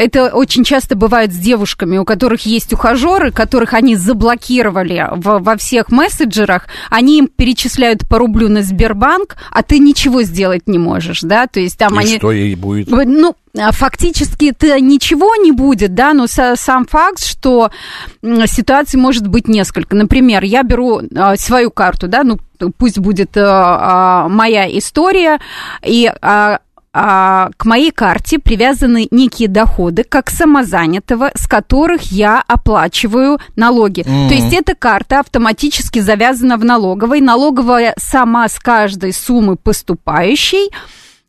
[0.04, 5.56] это очень часто бывает с девушками, у которых есть ухажеры, которых они заблокировали в- во
[5.56, 11.20] всех мессенджерах, они им перечисляют по рублю на Сбербанк, а ты ничего сделать не можешь,
[11.22, 12.16] да, то есть там И они...
[12.18, 12.88] что ей будет?
[12.88, 17.70] Ну, а, фактически это ничего не будет, да, но са- сам факт, что
[18.46, 19.94] ситуаций может быть несколько.
[19.96, 22.38] Например, я беру а, свою карту, да, ну,
[22.78, 25.38] пусть будет а, а, моя история,
[25.84, 26.10] и
[26.96, 34.04] а, к моей карте привязаны некие доходы, как самозанятого, с которых я оплачиваю налоги.
[34.06, 34.28] Мгм.
[34.28, 37.20] То есть эта карта автоматически завязана в налоговой.
[37.20, 40.70] Налоговая сама с каждой суммы поступающей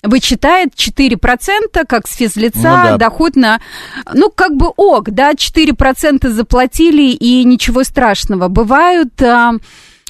[0.04, 2.97] вычитает 4%, как с физлица, Ну да.
[2.97, 3.60] доход на...
[4.13, 8.49] Ну, как бы ок, да, 4% заплатили, и ничего страшного.
[8.49, 9.19] Бывают...
[9.23, 9.54] а,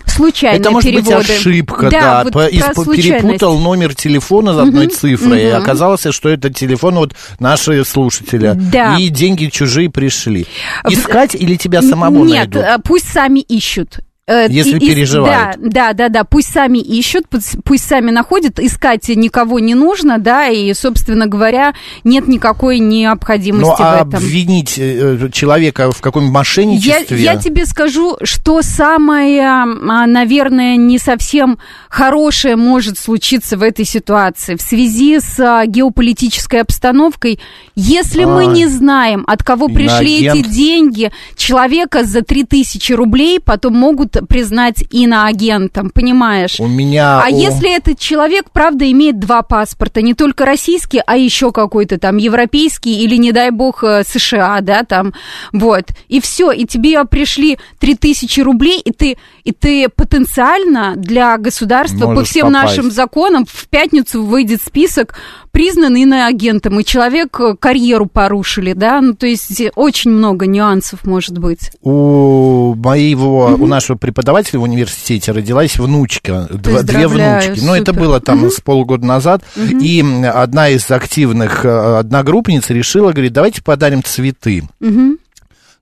[0.07, 1.17] Случайные Это может переводы.
[1.17, 2.23] быть ошибка, да.
[2.23, 2.49] вот По-
[2.83, 3.21] случайность.
[3.23, 5.57] перепутал номер телефона за одной Мгм, цифрой, и мгм.
[5.61, 8.53] оказалось, что это телефон вот наши слушателя.
[8.55, 8.97] Да.
[8.97, 10.45] И деньги чужие пришли.
[10.87, 12.63] Искать или тебя самому Нет, найдут?
[12.63, 13.99] э, пусть сами ищут.
[14.27, 15.57] Э, Если и- переживают.
[15.59, 20.17] Да, да, да, да, пусть сами ищут, пусть, пусть сами находят, искать никого не нужно,
[20.17, 24.15] да, и, собственно говоря, нет никакой необходимости Ну, а в этом.
[24.19, 27.21] обвинить э, человека в Я, мошенничестве...
[27.21, 34.55] я тебе скажу, что самое, а, наверное, не совсем хорошее может случиться в этой ситуации
[34.55, 37.39] в связи с а, геополитической обстановкой.
[37.75, 38.45] Если мы А.
[38.47, 40.49] не знаем, от кого пришли эти Иноагент.
[40.49, 46.59] деньги, человека за 3000 рублей потом могут признать иноагентом, понимаешь?
[46.59, 47.21] У меня...
[47.21, 51.97] А у- если этот человек, правда, имеет два паспорта, не только российский, а еще какой-то
[51.97, 55.13] там европейский или, не дай бог, э, США, да, там,
[55.53, 62.05] вот, и все, и тебе пришли 3000 рублей, и ты, и ты потенциально для государства
[62.07, 62.77] по Можешь всем попасть.
[62.77, 65.15] нашим законам в пятницу выйдет список
[65.51, 71.05] признан иноагентом, и человек э, карьеру порушили, да, ну, то есть э, очень много нюансов
[71.05, 71.71] может быть.
[71.81, 77.63] У моего, у нашего преподавателя в университете родилась внучка, два- две внучки.
[77.63, 77.99] Но это супер.
[78.01, 78.49] было там Мгм.
[78.51, 79.43] с полгода назад.
[79.55, 79.77] Мгм.
[79.79, 84.63] И одна из активных э, одногруппниц решила, говорит, давайте подарим цветы.
[84.81, 85.19] Мгм.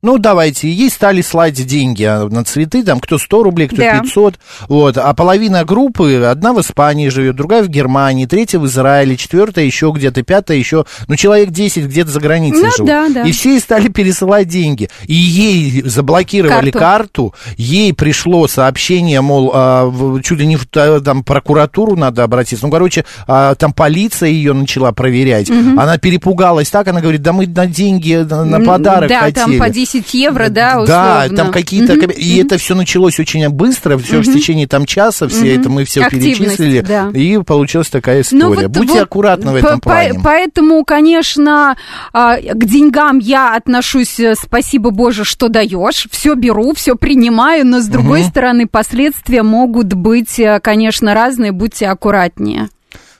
[0.03, 0.69] Ну, давайте.
[0.69, 3.99] Ей стали слать деньги а, на цветы, там, кто 100 рублей, кто Да.
[4.01, 4.35] 500.
[4.67, 4.97] Вот.
[4.97, 9.91] А половина группы, одна в Испании живет, другая в Германии, третья в Израиле, четвертая еще
[9.95, 12.85] где-то, пятая еще, ну, человек 10 где-то за границей Ну, живут.
[12.87, 13.23] да, да.
[13.23, 14.89] И все ей стали пересылать деньги.
[15.07, 16.79] И ей заблокировали Карту.
[16.79, 22.65] карту, ей пришло сообщение, мол, а, чуть ли не в та- там прокуратуру надо обратиться.
[22.65, 25.49] Ну, короче, а, там полиция ее начала проверять.
[25.49, 25.79] Мгм.
[25.79, 29.33] Она перепугалась так, она говорит, да мы на деньги, на, подарок да, хотели.
[29.33, 31.25] там по 10 евро, да, условно.
[31.29, 31.93] Да, там какие-то...
[31.93, 34.33] Коми- И это все началось очень быстро, все в Мгм.
[34.33, 35.59] течение там часа, все Мгм.
[35.61, 36.79] это мы все Активность, перечислили.
[36.81, 37.09] да.
[37.13, 38.67] И получилась такая Ну, история.
[38.67, 40.19] вот- Будьте вот аккуратны в этом по- плане.
[40.23, 41.75] Поэтому, конечно,
[42.13, 46.07] а, к деньгам я отношусь, э, спасибо Боже, что даешь.
[46.11, 48.29] Все беру, все принимаю, но с другой Мгм.
[48.29, 51.51] стороны, последствия могут быть, э, конечно, разные.
[51.51, 52.69] Будьте аккуратнее.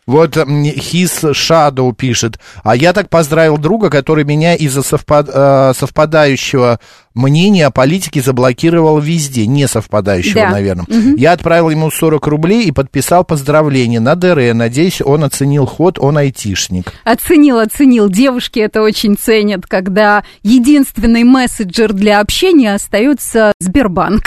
[0.05, 2.37] Вот His Shadow пишет.
[2.63, 6.79] А я так поздравил друга, который меня из-за совпад- э, совпадающего
[7.13, 9.45] мнения о политике заблокировал везде.
[9.47, 10.49] Не совпадающего, Да.
[10.49, 10.85] наверное.
[10.89, 11.15] Мгм.
[11.15, 14.53] Я отправил ему 40 рублей и подписал поздравление на ДР.
[14.53, 16.91] Надеюсь, он оценил ход, он айтишник.
[17.05, 18.09] Оценил, оценил.
[18.09, 24.23] Девушки это очень ценят, когда единственный мессенджер для общения остается Сбербанк.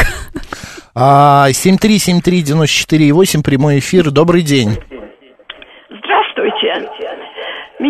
[0.94, 4.10] А, 7373948, прямой эфир.
[4.10, 4.78] Добрый день.
[5.90, 6.88] Здравствуйте.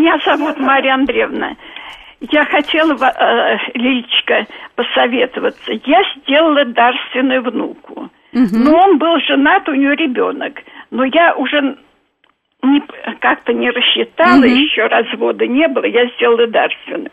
[0.06, 1.56] Меня зовут Марья Андреевна.
[2.20, 5.72] Я хотела, э, Лилечка, посоветоваться.
[5.84, 8.08] Я сделала дарственную внуку.
[8.32, 10.62] Но он был женат, у него ребенок.
[10.92, 11.76] Но я уже
[12.62, 12.82] не,
[13.18, 14.46] как-то не рассчитала, Мгм.
[14.46, 17.10] еще развода не было, я сделала дарственную.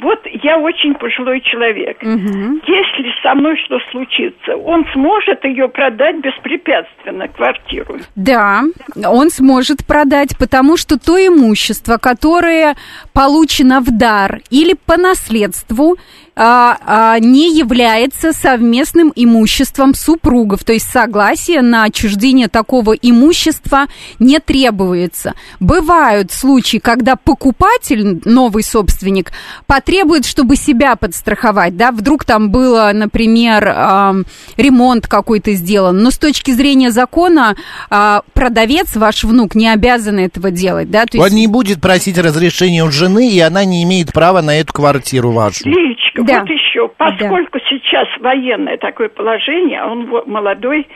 [0.00, 2.02] Вот я очень пожилой человек.
[2.02, 7.96] Если со мной что случится, он сможет ее продать беспрепятственно, квартиру.
[8.14, 8.62] Да,
[9.04, 12.76] он сможет продать, потому что то имущество, которое
[13.12, 15.96] получено в дар или по наследству,
[16.38, 20.64] а, а, не является совместным имуществом супругов.
[20.64, 23.86] То есть согласие на отчуждение такого имущества
[24.18, 25.32] не требуется.
[25.60, 29.32] Бывают случаи, когда покупатель, новый собственник,
[29.66, 31.76] потребует, чтобы себя подстраховать.
[31.76, 31.90] Да?
[31.90, 34.24] Вдруг там было, например, ам,
[34.58, 36.02] ремонт какой-то сделан.
[36.02, 37.56] Но с точки зрения закона
[37.88, 40.90] а, продавец, ваш внук, не обязан этого делать.
[40.90, 41.06] Да?
[41.06, 44.58] То Он есть- не будет просить разрешения у жены, и она не имеет права на
[44.60, 45.66] эту квартиру вашу.
[45.66, 46.40] Лилечка, Да.
[46.40, 50.86] вот еще, поскольку сейчас военное такое положение, а он молодой,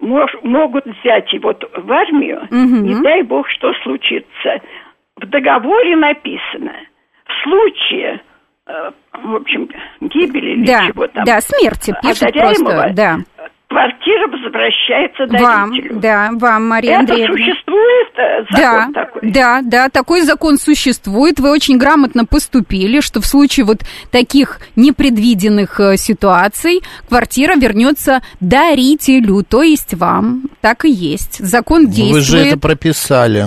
[0.00, 2.84] мож- могут взять его в армию, Мгм.
[2.84, 4.60] не дай бог, что случится.
[5.16, 6.72] В договоре написано,
[7.26, 8.20] в случае,
[8.66, 9.68] э, в общем,
[10.00, 13.16] гибели или Да, чего там, да, смерти пишет просто, да.
[13.72, 16.00] Квартира возвращается Вам, дарителю.
[16.00, 17.32] да, вам, Мария Это Андреевна.
[17.36, 19.30] существует э, Да, закон такой?
[19.30, 21.40] да, да, такой закон существует.
[21.40, 23.78] Вы очень грамотно поступили, что в случае вот
[24.10, 30.44] таких непредвиденных э, ситуаций квартира вернется дарителю, то есть вам.
[30.60, 31.38] Так и есть.
[31.38, 32.24] Закон Ну, Вы действует.
[32.24, 33.46] же это прописали.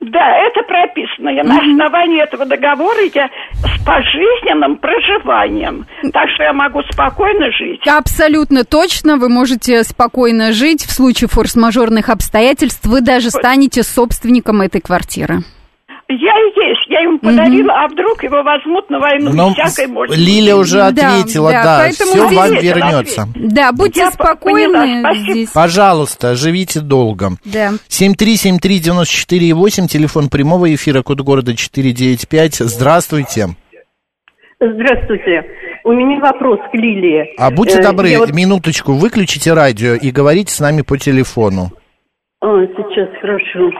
[0.00, 1.30] Да, это прописано.
[1.30, 5.86] Я на основании этого договора я с пожизненным проживанием.
[6.12, 7.80] Так что я могу спокойно жить.
[7.86, 10.84] Абсолютно точно, вы можете спокойно жить.
[10.84, 15.38] В случае форс-мажорных обстоятельств вы даже станете собственником этой квартиры.
[16.10, 16.86] Я и есть.
[16.88, 19.30] Я ему подарила, а вдруг его возьмут на войну.
[19.34, 20.62] Но всякой может Ну, Лиля быть.
[20.62, 23.28] уже Да, ответила, да, да, поэтому все здесь- вам вернется.
[23.34, 25.50] Да, будьте Я по- спокойны поняла, здесь.
[25.50, 27.32] Пожалуйста, живите долго.
[27.44, 27.72] Да.
[27.88, 32.54] 7373948, телефон прямого эфира, код города 495.
[32.64, 33.48] Здравствуйте.
[34.60, 35.44] Здравствуйте.
[35.84, 37.34] У меня вопрос к Лилии.
[37.38, 41.70] А будьте Э, добры, я вот- минуточку, выключите радио и говорите с нами по телефону.
[42.40, 43.70] А, сейчас, хорошо.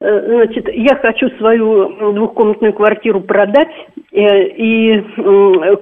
[0.00, 3.68] Э, Значит, я хочу свою двухкомнатную квартиру продать
[4.12, 5.02] э, и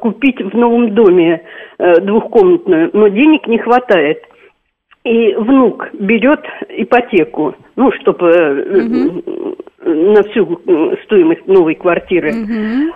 [0.01, 1.43] купить в новом доме
[1.79, 4.23] э, двухкомнатную, но денег не хватает.
[5.05, 9.23] И внук берет ипотеку, ну, чтобы
[9.85, 10.61] на всю
[11.05, 12.33] стоимость новой квартиры.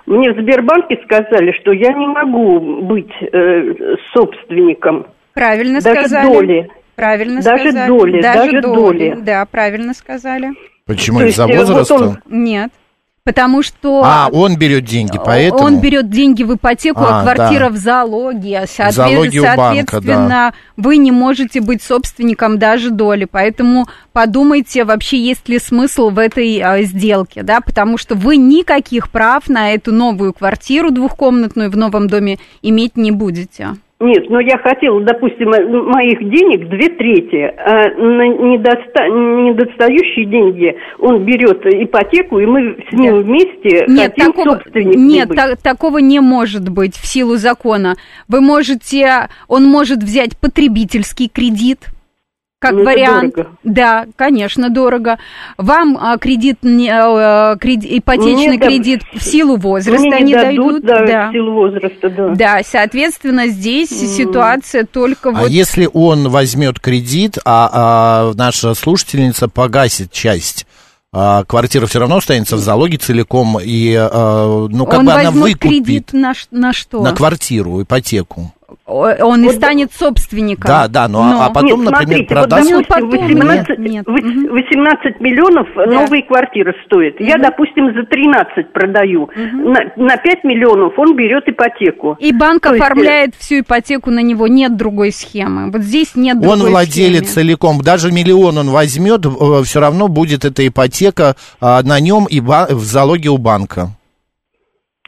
[0.07, 5.07] Мне в Сбербанке сказали, что я не могу быть э, собственником.
[5.35, 6.33] Правильно Даже сказали.
[6.33, 6.69] доли.
[6.97, 7.89] Правильно Даже сказали.
[7.89, 9.17] доли, даже доли.
[9.25, 10.49] Да, правильно сказали.
[10.94, 11.94] Почему, из-за э, вот возраста?
[11.94, 12.70] он- Нет.
[13.22, 15.62] Потому что А, он берет деньги, поэтому...
[15.64, 17.70] он берет деньги в ипотеку, а, А, квартира да.
[17.70, 18.64] в залоге.
[18.66, 23.26] Соответ- залоге у банка, Соответственно, вы не можете быть собственником даже доли.
[23.31, 29.11] Поэтому подумайте, вообще есть ли смысл в этой а, сделке, да, потому что вы никаких
[29.11, 33.76] прав на эту новую квартиру двухкомнатную в новом доме иметь не будете.
[34.01, 39.07] Нет, но я хотела, допустим, э, моих денег две трети, а на недоста...
[39.07, 45.29] недостающие деньги он берет ипотеку, и мы с ним вместе Нет, хотим такого, собственниками нет
[45.37, 47.97] та- такого не может быть в силу закона.
[48.27, 51.91] Вы можете, он может взять потребительский кредит,
[52.61, 53.35] как Ну, это вариант.
[53.35, 53.51] дорого.
[53.64, 55.18] Да, конечно, дорого.
[55.57, 60.35] Вам а, кредит, не- а, кред- ипотечный Мне да- кредит в силу возраста Мне не
[60.35, 60.85] дадут, дают.
[60.85, 61.29] да, да.
[61.31, 62.29] в силу возраста, да.
[62.35, 65.51] Да, соответственно, здесь ситуация только А вот...
[65.51, 70.66] если он возьмет кредит, а, а наша слушательница погасит часть,
[71.14, 75.31] а, квартира все равно останется в залоге целиком, и, а, ну, как он бы она
[75.31, 77.03] возьмет выкупит кредит на, на что?
[77.03, 78.53] на квартиру, ипотеку.
[78.90, 80.66] Он и станет собственником.
[80.66, 83.79] Да, да, ну, а- а потом, Нет, например, смотрите, продаст- Вот, Ну, допустим, потом, 18,
[83.79, 84.07] нет, нет.
[84.09, 87.14] вось- 18 миллионов новые квартиры стоят.
[87.20, 89.29] Я, допустим, за 13 продаю.
[89.37, 92.16] На, на 5 миллионов он берет ипотеку.
[92.18, 95.70] И банк То есть, э, оформляет всю ипотеку на него, нет другой схемы.
[95.70, 97.44] Вот здесь нет Он другой владелец схемы.
[97.44, 99.24] целиком, даже миллион он возьмет,
[99.64, 103.90] все равно будет эта ипотека а, на нем и ба- в залоге у банка.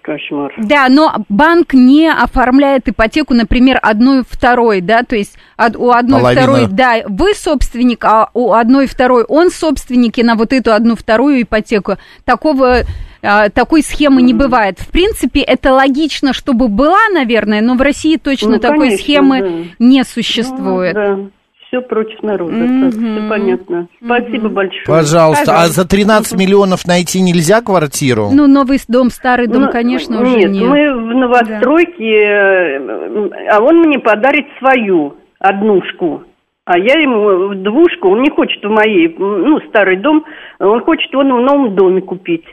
[0.02, 0.52] Кошмар.
[0.58, 6.20] Да, но банк не оформляет ипотеку, например, одной второй, да, то есть од- у одной
[6.20, 6.42] Половина.
[6.42, 10.96] второй, да, вы собственник, а у одной второй он собственник, и на вот эту одну
[10.96, 11.96] вторую ипотеку.
[12.24, 12.80] Такого
[13.24, 14.80] а, такой схемы не бывает.
[14.80, 19.40] В принципе, это логично, чтобы была, наверное, но в России точно Ну, такой конечно, схемы
[19.40, 19.48] да.
[19.78, 20.94] не существует.
[20.96, 21.30] Ну, да,
[21.72, 22.52] все против народа.
[22.52, 23.88] Так, все понятно.
[24.04, 24.84] Спасибо большое.
[24.86, 28.28] Пожалуйста, а за 13 миллионов найти нельзя квартиру?
[28.30, 30.68] Ну, новый дом, старый дом, Ну, конечно, уже нет, нет.
[30.68, 36.24] мы в новостройке, э, а он мне подарит свою однушку.
[36.66, 40.24] А я ему в двушку, он не хочет в моей, ну, старый дом,
[40.60, 42.44] он хочет он в новом доме купить.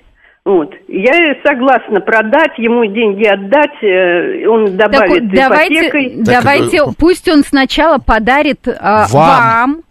[0.46, 0.74] Вот.
[0.88, 6.14] Я согласна продать, ему деньги отдать, э, он добавит так, ипотекой.
[6.16, 9.38] Давайте, давайте Так, пусть он сначала подарит а, Вам.
[9.38, 9.84] вам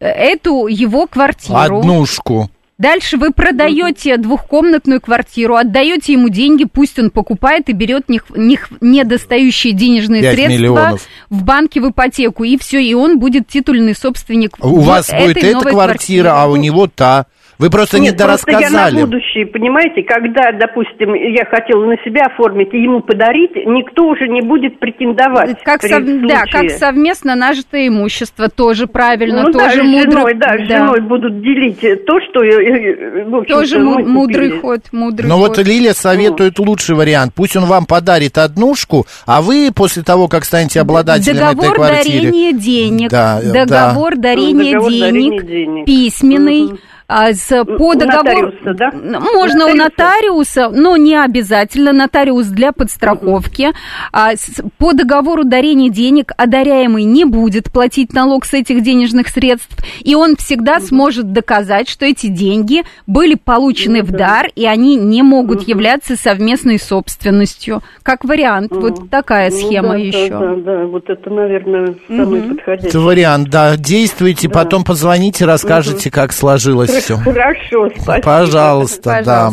[0.00, 1.78] эту его квартиру.
[1.78, 2.50] Однушку.
[2.78, 8.68] Дальше вы продаете двухкомнатную квартиру, отдаете ему деньги, пусть он покупает и берет них, них
[8.82, 11.08] недостающие денежные средства миллионов.
[11.30, 14.56] в банке в ипотеку, и все, и он будет титульный собственник.
[14.60, 17.24] У вот вас будет эта квартира, а у него та.
[17.58, 19.00] Вы просто Нет, просто я на недорассказали.
[19.04, 24.42] будущее, понимаете, когда, допустим, я хотела на себя оформить и ему подарить, никто уже не
[24.42, 25.56] будет претендовать.
[25.64, 30.10] Как при сов- Да, как совместно нажитое имущество, тоже правильно, ну, да, тоже с мудро.
[30.10, 34.06] женой, да, с женой будут делить э, то, что, э, э, в Тоже мы му-
[34.06, 34.60] мудрый купили.
[34.60, 35.56] ход, мудрый Но ход.
[35.56, 37.32] вот Лилия советует лучший вариант.
[37.34, 42.26] Пусть он вам подарит однушку, а вы после того, как станете обладателем этой Договор квартиры...
[42.26, 45.86] дарения денег, Да, договор дарения Договор денег, дарения денег.
[45.86, 46.70] письменный.
[47.08, 48.90] А, с, по У договору нотариуса, да?
[49.34, 53.68] можно у нотариуса, но не обязательно нотариус для подстраховки.
[54.12, 59.76] А, с- по договору дарения денег одаряемый не будет платить налог с этих денежных средств,
[60.02, 65.22] и он всегда сможет доказать, что эти деньги были получены в дар, и они не
[65.22, 67.82] могут являться совместной собственностью.
[68.02, 70.28] Как вариант, вот такая Ну схема да, еще.
[70.28, 72.88] Да, да, да, вот это, наверное, самый подходящий.
[72.88, 73.76] Это вариант, да.
[73.76, 77.16] Действуйте, потом позвоните, расскажете, как сложилось все.
[77.18, 78.20] Хорошо, спасибо.
[78.24, 79.52] Пожалуйста, да.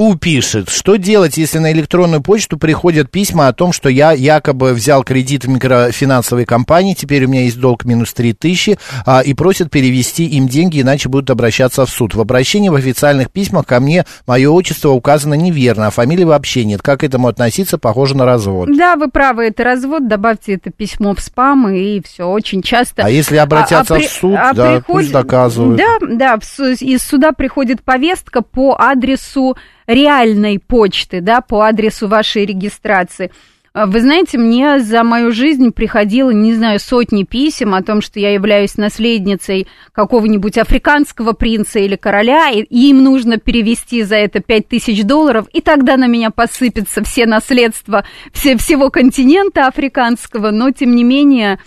[0.00, 4.72] ЕУ пишет, что делать, если на электронную почту приходят письма о том, что я якобы
[4.72, 9.34] взял кредит в микрофинансовой компании, теперь у меня есть долг минус 3 тысячи, а, и
[9.34, 12.14] просят перевести им деньги, иначе будут обращаться в суд.
[12.14, 16.80] В обращении в официальных письмах ко мне мое отчество указано неверно, а фамилии вообще нет.
[16.80, 17.76] Как к этому относиться?
[17.76, 18.68] Похоже на развод.
[18.74, 23.02] Да, вы правы, это развод, добавьте это письмо в спам, и все, очень часто.
[23.04, 25.76] А если обратятся при- в суд, а да, приходит- пусть доказывают.
[25.78, 26.34] Да, да,
[26.80, 29.56] из суда приходит повестка по адресу
[29.90, 33.30] реальной почты, да, по адресу вашей регистрации.
[33.72, 38.18] А, Вы знаете, мне за мою жизнь приходило, не знаю, сотни писем о том, что
[38.18, 45.04] я являюсь наследницей какого-нибудь африканского принца или короля, и им нужно перевести за это 5000
[45.04, 51.04] долларов, и тогда на меня посыпятся все наследства все, всего континента африканского, но тем не
[51.04, 51.58] менее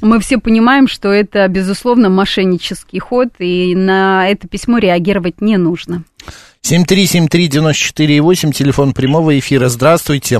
[0.00, 6.04] мы все понимаем, что это, безусловно, мошеннический ход, и на это письмо реагировать не нужно.
[6.62, 9.68] 7373948, телефон прямого эфира.
[9.68, 10.38] Здравствуйте.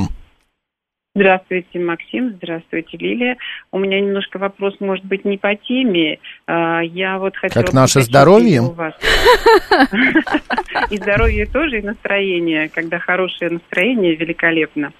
[1.14, 2.34] Здравствуйте, Максим.
[2.36, 3.36] Здравствуйте, Лилия.
[3.72, 6.18] У меня немножко вопрос, может быть, не по теме.
[6.48, 7.62] А, Я вот хотела...
[7.62, 8.62] Как наше здоровье?
[10.90, 12.70] И здоровье тоже, и настроение.
[12.70, 14.92] Когда хорошее настроение, великолепно.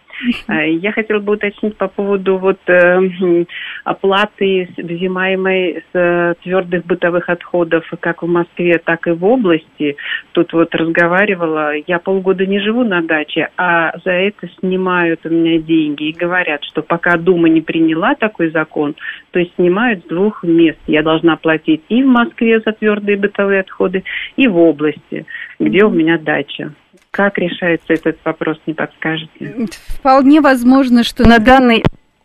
[0.47, 3.45] А, Я хотела бы уточнить по поводу вот э,
[3.85, 9.97] оплаты взимаемой с э, твердых бытовых отходов как в Москве, так и в области.
[10.33, 15.59] Тут вот разговаривала, я полгода не живу на даче, а за это снимают у меня
[15.59, 18.95] деньги и говорят, что пока Дума не приняла такой закон,
[19.31, 20.79] то есть снимают с двух мест.
[20.87, 24.05] Я должна платить и в Москве за твердые бытовые отходы,
[24.37, 25.27] и в области,
[25.59, 26.73] где у меня дача.
[27.11, 29.67] Как решается этот вопрос, не подскажете?
[29.99, 31.83] Вполне возможно, что на данный...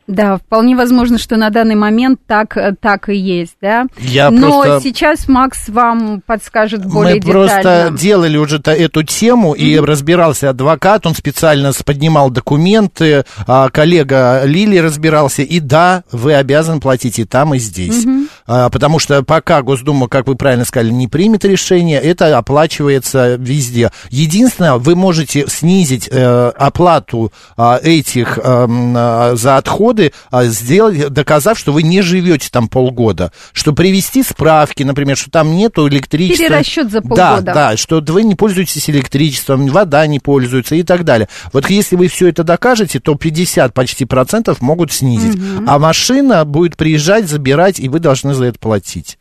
[0.07, 3.85] Да, вполне возможно, что на данный момент так, э, так и есть, да.
[3.99, 7.47] Я Но просто- сейчас Макс вам подскажет более Мы детально.
[7.47, 14.77] просто делали уже эту тему, и разбирался адвокат, он специально поднимал документы, а, коллега Лили
[14.77, 18.05] разбирался, и да, вы обязаны платить и там, и здесь.
[18.05, 18.27] Мгм.
[18.45, 23.91] А, потому что пока Госдума, как вы правильно сказали, не примет решение, это оплачивается везде.
[24.09, 29.92] Единственное, вы можете снизить э, оплату а, этих а, за отходы,
[30.31, 33.31] а, сделать, доказав, что вы не живете там полгода.
[33.51, 36.45] Что привести справки, например, что там нету электричества.
[36.45, 37.53] Перерасчет за Да, полгода.
[37.53, 41.27] да, что вы не пользуетесь электричеством, вода не пользуется и так далее.
[41.51, 45.35] Вот если вы все это докажете, то 50 почти процентов могут снизить.
[45.35, 45.69] Мгм.
[45.69, 49.17] А машина будет приезжать, забирать, и вы должны за это платить.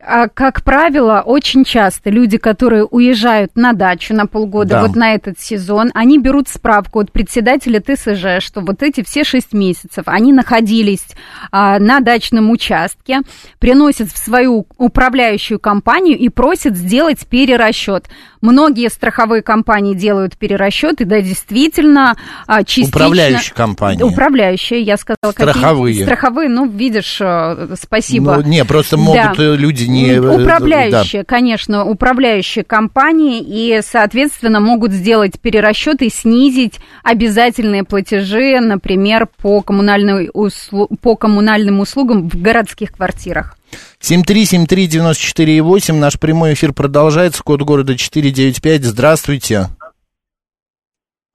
[0.00, 4.82] А, как правило, очень часто люди, которые уезжают на дачу на полгода, Да.
[4.86, 9.52] вот на этот сезон, они берут справку от председателя ТСЖ, что вот эти все шесть
[9.52, 11.04] месяцев они находились
[11.50, 13.22] а, на дачном участке,
[13.58, 18.06] приносят в свою управляющую компанию и просят сделать перерасчет.
[18.40, 22.16] Многие страховые компании делают перерасчеты, да, действительно,
[22.46, 22.98] а, частично...
[22.98, 24.02] Управляющие компании.
[24.02, 25.32] Управляющие, я сказала.
[25.32, 25.94] Страховые.
[25.94, 26.04] Какие?
[26.04, 28.36] Страховые, ну, видишь, э, спасибо.
[28.36, 29.42] Ну, не, просто могут Да.
[29.42, 30.12] э, люди не...
[30.12, 39.28] э, Управляющие, конечно, управляющие компании, и, соответственно, могут сделать перерасчет и снизить обязательные платежи, например,
[39.40, 43.56] по, коммунальной услу- по коммунальным услугам в городских квартирах.
[44.00, 49.66] 7373948, наш прямой эфир продолжается, код города 495, здравствуйте.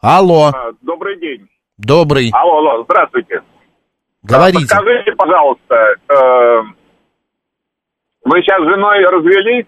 [0.02, 1.48] Алло, А, Добрый день.
[1.78, 3.42] добрый, Алло, алло, здравствуйте.
[4.22, 4.66] говорите.
[4.66, 5.76] Скажите, пожалуйста,
[6.10, 6.62] э,
[8.26, 9.66] мы сейчас с женой развелись,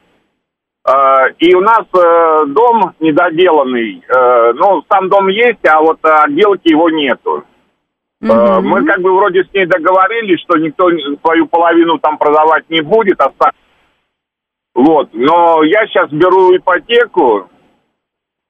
[0.87, 0.91] э,
[1.39, 4.03] и у нас э, дом недоделанный.
[4.07, 7.43] Э, ну, сам дом есть, а вот э, отделки его нету.
[8.33, 10.89] Э, Мы как бы вроде с ней договорились, что никто
[11.23, 13.51] свою половину там продавать не будет, оста-
[14.73, 17.47] Вот, но я сейчас беру ипотеку,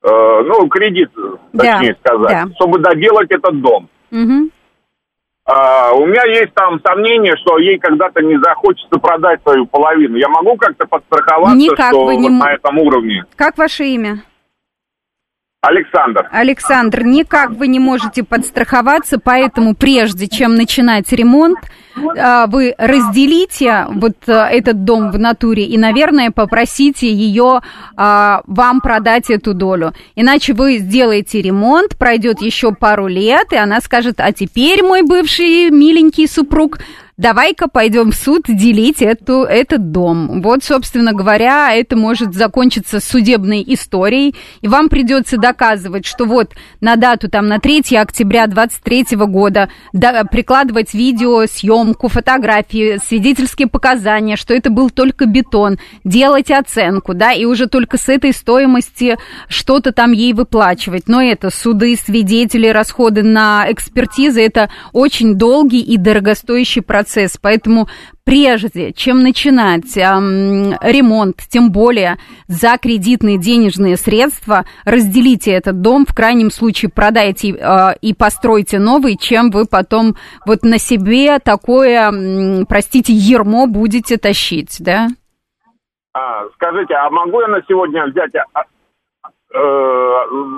[0.04, 0.08] э,
[0.46, 1.10] ну, кредит,
[1.54, 2.56] Да, точнее сказать, да.
[2.56, 3.90] чтобы доделать этот дом.
[4.12, 4.50] Мгм.
[5.48, 10.16] А, у меня есть там сомнение, что ей когда-то не захочется продать свою половину.
[10.18, 13.24] Я могу как-то подстраховаться, Никак что вы не вот на этом уровне?
[13.36, 14.24] Как ваше имя?
[15.66, 16.30] Александр.
[16.32, 21.58] Александр, никак вы не можете подстраховаться, поэтому прежде чем начинать ремонт,
[22.18, 27.62] а, вы разделите вот а, этот дом в натуре и, наверное, попросите ее
[27.96, 29.94] а, вам продать эту долю.
[30.16, 35.70] Иначе вы сделаете ремонт, пройдет еще пару лет, и она скажет, а теперь мой бывший
[35.70, 36.80] миленький супруг
[37.18, 40.42] давай-ка пойдем в суд делить эту, этот дом.
[40.42, 46.96] Вот, собственно говоря, это может закончиться судебной историей, и вам придется доказывать, что вот на
[46.98, 54.54] дату, там, на 3 октября 23 года да, прикладывать видео, съемку, фотографии, свидетельские показания, что
[54.54, 60.12] это был только бетон, делать оценку, да, и уже только с этой стоимости что-то там
[60.12, 61.08] ей выплачивать.
[61.08, 67.05] Но это суды, свидетели, расходы на экспертизы, это очень долгий и дорогостоящий процесс.
[67.42, 67.88] Поэтому
[68.24, 76.14] прежде чем начинать эм, ремонт, тем более за кредитные денежные средства, разделите этот дом, в
[76.14, 83.14] крайнем случае продайте э, и постройте новый, чем вы потом вот на себе такое, простите,
[83.14, 85.08] ермо будете тащить, да?
[86.14, 88.64] А, скажите, а могу я на сегодня взять, а,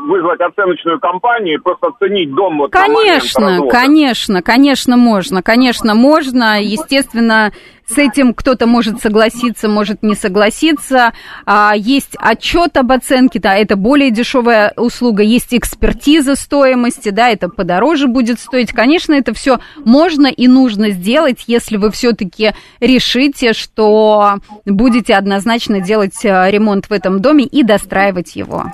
[0.08, 3.72] вызвать оценочную компанию и просто оценить дом вот на момент Конечно, развода?
[3.72, 6.62] конечно, конечно, можно, конечно, можно.
[6.62, 7.52] Естественно,
[7.86, 11.14] с этим кто-то может согласиться, может не согласиться.
[11.46, 15.24] А, есть отчет об оценке, да, это более дешевая услуга.
[15.24, 18.72] Есть экспертиза стоимости, да, это подороже будет стоить.
[18.72, 24.36] Конечно, это все можно и нужно сделать, если вы все-таки решите, что
[24.66, 28.66] будете однозначно делать э, ремонт в этом доме и достраивать его.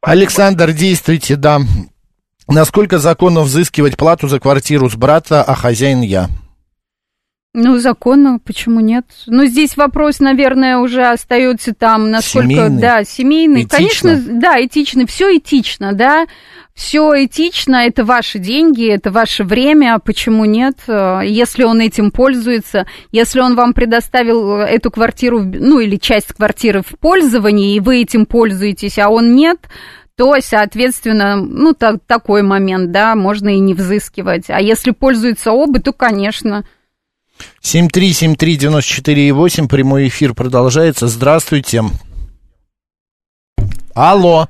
[0.00, 1.60] Александр, действуйте, да.
[2.46, 6.30] Насколько законно взыскивать плату за квартиру с брата, а хозяин я?
[7.60, 9.04] Ну, законно, почему нет?
[9.26, 12.80] Ну, здесь вопрос, наверное, уже остается там, насколько, Семейный?
[12.80, 13.62] да, семейный.
[13.64, 14.10] Этично?
[14.10, 16.26] Конечно, да, этично, все этично, да,
[16.74, 20.76] все этично, это ваши деньги, это ваше время, а почему нет?
[20.86, 26.82] Э, Если он этим пользуется, если он вам предоставил эту квартиру, ну, или часть квартиры
[26.82, 29.58] в пользовании, и вы этим пользуетесь, а он нет,
[30.16, 34.44] то, соответственно, ну, так, такой момент, да, можно и не взыскивать.
[34.48, 36.64] А если пользуются оба, то, конечно.
[37.62, 41.06] 7373948, прямой эфир продолжается.
[41.06, 41.82] Здравствуйте.
[43.94, 44.46] Алло.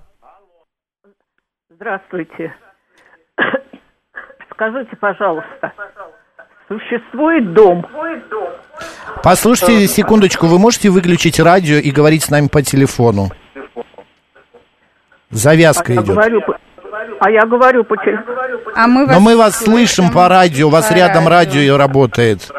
[1.71, 2.55] Здравствуйте.
[4.53, 5.73] Скажите, пожалуйста,
[6.67, 7.87] существует дом?
[9.23, 13.29] Послушайте секундочку, вы можете выключить радио и говорить с нами по телефону?
[15.31, 16.15] Завязка а я идет.
[16.15, 16.59] говорю, по-
[17.21, 18.59] а я говорю по телефону.
[18.75, 22.51] А мы Но мы вас слышим по радио, у вас рядом радио и работает.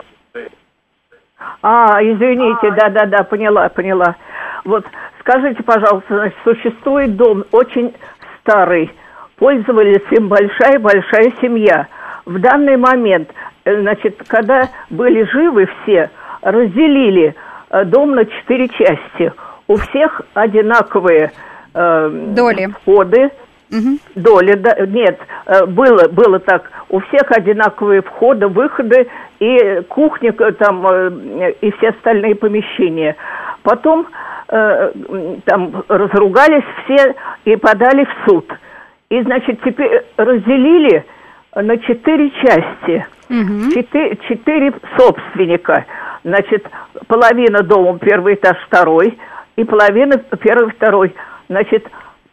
[1.62, 4.16] А, извините, да-да-да, поняла, поняла.
[4.64, 4.86] Вот,
[5.20, 7.94] скажите, пожалуйста, значит, существует дом очень
[8.42, 8.92] старый,
[9.38, 11.88] пользовались им большая-большая семья.
[12.26, 13.30] В данный момент,
[13.66, 16.10] э, значит, когда были живы все,
[16.42, 17.36] разделили
[17.70, 19.34] э, дом на четыре части.
[19.68, 21.32] У всех одинаковые
[21.74, 22.68] э, Доли.
[22.82, 23.32] входы,
[24.16, 29.08] доли, да, нет, э, было, было так, у всех одинаковые входы, выходы
[29.40, 33.16] и кухня э, там э, и все остальные помещения.
[33.64, 34.08] Потом
[34.50, 34.92] э,
[35.46, 37.16] там разругались все
[37.46, 38.46] и подали в суд.
[39.10, 41.06] И, значит, теперь разделили
[41.56, 43.08] на четыре части.
[43.74, 45.86] Четыре, четыре собственника.
[46.24, 46.66] Значит,
[47.08, 49.18] половина дома, первый этаж, второй.
[49.56, 51.14] и половина первый, второй.
[51.48, 51.86] Значит,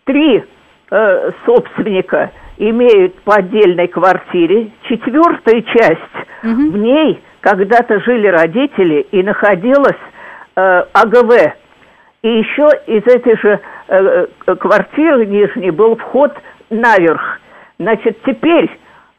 [0.04, 0.44] три
[0.90, 4.70] э, собственника имеют по отдельной квартире.
[4.88, 6.70] Четвертая часть, угу.
[6.70, 9.96] в ней когда-то жили родители и находилась
[10.56, 11.54] э, АГВ.
[12.22, 16.32] И еще из этой же э, э, квартиры нижней был вход
[16.70, 17.40] наверх.
[17.78, 18.70] Значит, теперь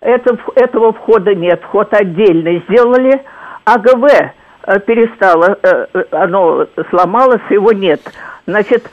[0.02, 3.22] это, этого входа нет, вход отдельный сделали.
[3.66, 8.02] АГВ э, перестало, э, оно сломалось, его нет.
[8.46, 8.90] Значит,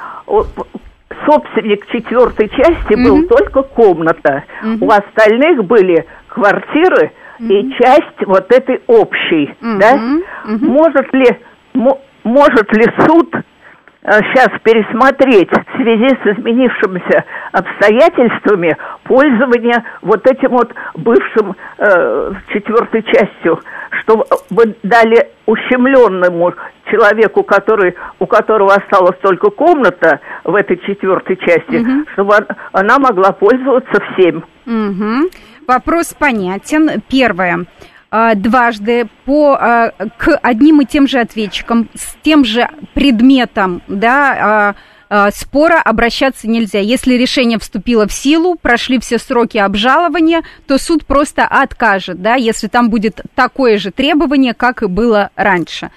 [1.27, 3.05] собственник четвертой части mm-hmm.
[3.05, 4.45] был только комната.
[4.63, 4.85] Mm-hmm.
[4.85, 7.49] У остальных были квартиры mm-hmm.
[7.49, 9.79] и часть вот этой общей, mm-hmm.
[9.79, 9.97] да?
[9.97, 10.67] Mm-hmm.
[10.67, 11.39] Может ли
[12.25, 13.35] может ли суд
[14.05, 23.61] сейчас пересмотреть в связи с изменившимися обстоятельствами пользование вот этим вот бывшим э, четвертой частью,
[24.03, 24.25] чтобы
[24.83, 26.53] дали ущемленному
[26.91, 32.07] человеку, который, у которого осталась только комната в этой четвертой части, угу.
[32.13, 32.35] чтобы
[32.73, 34.45] она могла пользоваться всем.
[34.67, 35.31] Угу.
[35.67, 37.03] Вопрос понятен.
[37.11, 37.65] Первое.
[38.17, 44.77] А, дважды по, а, к одним и тем же ответчикам с тем же предметом да,
[45.11, 46.79] а, спора обращаться нельзя.
[46.79, 52.69] Если решение вступило в силу, прошли все сроки обжалования, то суд просто откажет, да, если
[52.69, 55.91] там будет такое же требование, как и было раньше.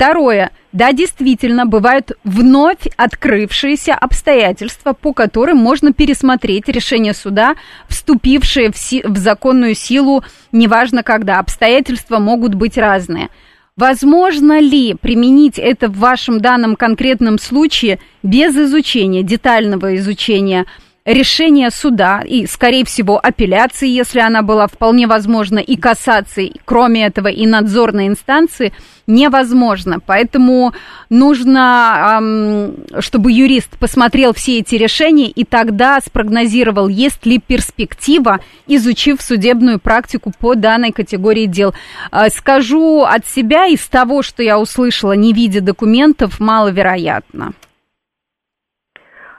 [0.00, 0.50] Второе.
[0.72, 7.54] Да, действительно, бывают вновь открывшиеся обстоятельства, по которым можно пересмотреть решение суда,
[7.86, 11.38] вступившее в, си- в законную силу, неважно когда.
[11.38, 13.28] Обстоятельства могут быть разные.
[13.76, 20.64] Возможно ли применить это в вашем данном конкретном случае без изучения, детального изучения
[21.04, 27.28] решения суда и, скорее всего, апелляции, если она была вполне возможна, и кассации, кроме этого,
[27.28, 28.72] и надзорной инстанции,
[29.06, 29.98] невозможно.
[30.04, 30.72] Поэтому
[31.08, 39.78] нужно, чтобы юрист посмотрел все эти решения и тогда спрогнозировал, есть ли перспектива, изучив судебную
[39.80, 41.74] практику по данной категории дел.
[42.10, 47.52] А, скажу от себя, из того, что я услышала, не видя документов, маловероятно.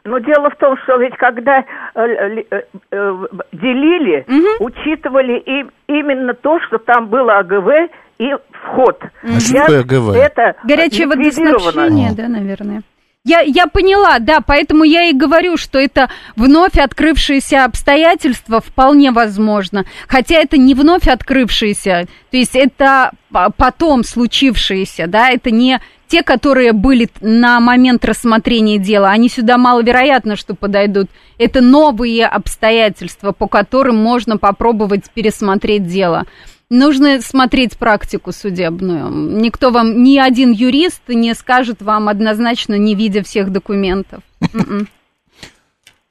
[0.04, 1.64] Но дело в том, что ведь когда э,
[1.96, 4.66] э, э, делили, угу.
[4.66, 9.00] учитывали и, именно то, что там было АГВ и вход.
[9.24, 10.10] А что такое АГВ?
[10.16, 12.82] Это Горячее водоснабжение, да, наверное.
[13.24, 19.86] Я, я поняла, да, поэтому я и говорю, что это вновь открывшиеся обстоятельства вполне возможно.
[20.08, 23.12] Хотя это не вновь открывшиеся, то есть это
[23.58, 25.80] потом случившиеся, да, это не
[26.12, 31.08] те, которые были на момент рассмотрения дела, они сюда маловероятно, что подойдут.
[31.38, 36.26] Это новые обстоятельства, по которым можно попробовать пересмотреть дело.
[36.70, 39.10] Нужно смотреть практику судебную.
[39.10, 44.22] Никто вам, ни один юрист не скажет вам однозначно, не видя всех документов.
[44.54, 44.90] М-м.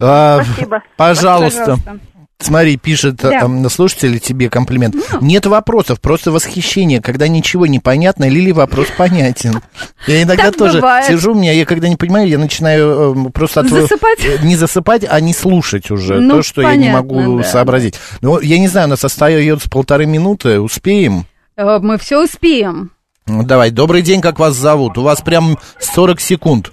[0.00, 0.82] А, Спасибо.
[0.96, 1.76] Пожалуйста.
[2.40, 3.42] Смотри, пишет да.
[3.42, 4.96] э, слушатель тебе комплимент.
[5.12, 5.20] Ну.
[5.20, 9.60] Нет вопросов, просто восхищение, когда ничего не понятно, Лили вопрос понятен.
[10.06, 11.06] Я иногда так тоже бывает.
[11.06, 14.24] сижу, меня я когда не понимаю, я начинаю э, просто от засыпать?
[14.24, 17.44] Э, не засыпать, а не слушать уже ну, то, что понятно, я не могу да.
[17.44, 18.00] сообразить.
[18.22, 21.26] Ну, я не знаю, у нас остается полторы минуты, успеем?
[21.56, 22.92] Э, мы все успеем.
[23.26, 24.96] Ну, давай, добрый день, как вас зовут?
[24.96, 26.70] У вас прям 40 секунд.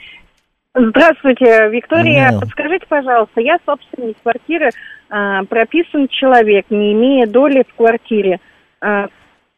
[0.74, 2.32] Здравствуйте, Виктория.
[2.32, 2.40] Да.
[2.40, 4.70] Подскажите, пожалуйста, я собственник квартиры
[5.10, 8.40] прописан человек, не имея доли в квартире.
[8.82, 9.08] А,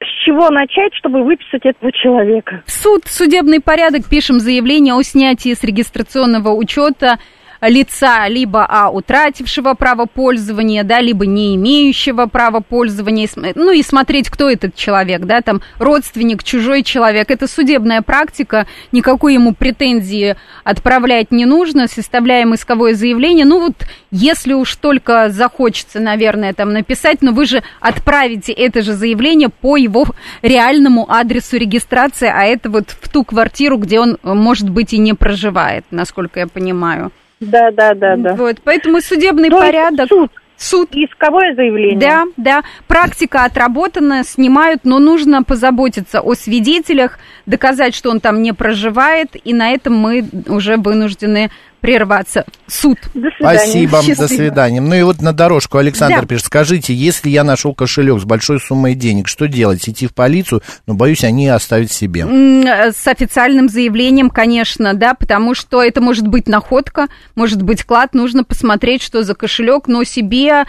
[0.02, 2.64] с чего начать, чтобы выписать этого человека?
[2.66, 7.20] Суд, судебный порядок, пишем заявление о снятии с регистрационного учета
[7.62, 14.30] лица либо а, утратившего право пользования, да, либо не имеющего права пользования, ну и смотреть,
[14.30, 17.30] кто этот человек, да, там родственник, чужой человек.
[17.30, 23.45] Это судебная практика, никакой ему претензии отправлять не нужно, составляем исковое заявление.
[23.45, 28.93] Ну вот, если уж только захочется, наверное, там написать, но вы же отправите это же
[28.93, 30.05] заявление по его
[30.41, 35.14] реальному адресу регистрации, а это вот в ту квартиру, где он, может быть, и не
[35.14, 37.12] проживает, насколько я понимаю.
[37.40, 38.36] Да, да, да, да.
[38.36, 40.08] Вот, поэтому судебный То порядок.
[40.10, 40.32] Суд.
[40.58, 40.90] Суд.
[40.92, 41.98] Исковое заявление.
[41.98, 42.64] Да, да.
[42.86, 47.18] Практика отработана, снимают, но нужно позаботиться о свидетелях,
[47.50, 51.50] доказать, что он там не проживает, и на этом мы уже вынуждены
[51.82, 52.45] прерваться.
[52.68, 52.97] Суд.
[53.14, 54.82] До Спасибо, до свидания.
[54.82, 56.28] Ну и вот на дорожку Александр да.
[56.28, 59.88] пишет, скажите, если я нашел кошелек с большой суммой денег, что делать?
[59.88, 60.62] Идти в полицию?
[60.88, 62.26] Но, боюсь, они оставят себе.
[62.26, 68.43] С официальным заявлением, конечно, да, потому что это может быть находка, может быть клад, нужно
[68.43, 70.66] посмотреть, что за кошелек, но себе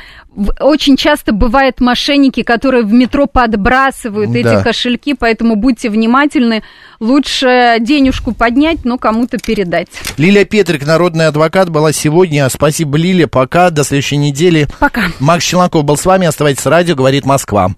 [0.61, 4.39] очень часто бывают мошенники, которые в метро подбрасывают да.
[4.39, 6.63] эти кошельки, поэтому будьте внимательны,
[7.01, 9.89] лучше денежку поднять, но кому-то передать.
[10.17, 12.49] Лилия Петрик, народный адвокат, была сегодня.
[12.49, 13.27] Спасибо, Лилия.
[13.27, 13.71] Пока.
[13.71, 14.69] До следующей недели.
[14.79, 15.07] Пока.
[15.19, 16.27] Макс Челноков был с вами.
[16.27, 16.95] Оставайтесь с радио.
[16.95, 17.75] Говорит Москва.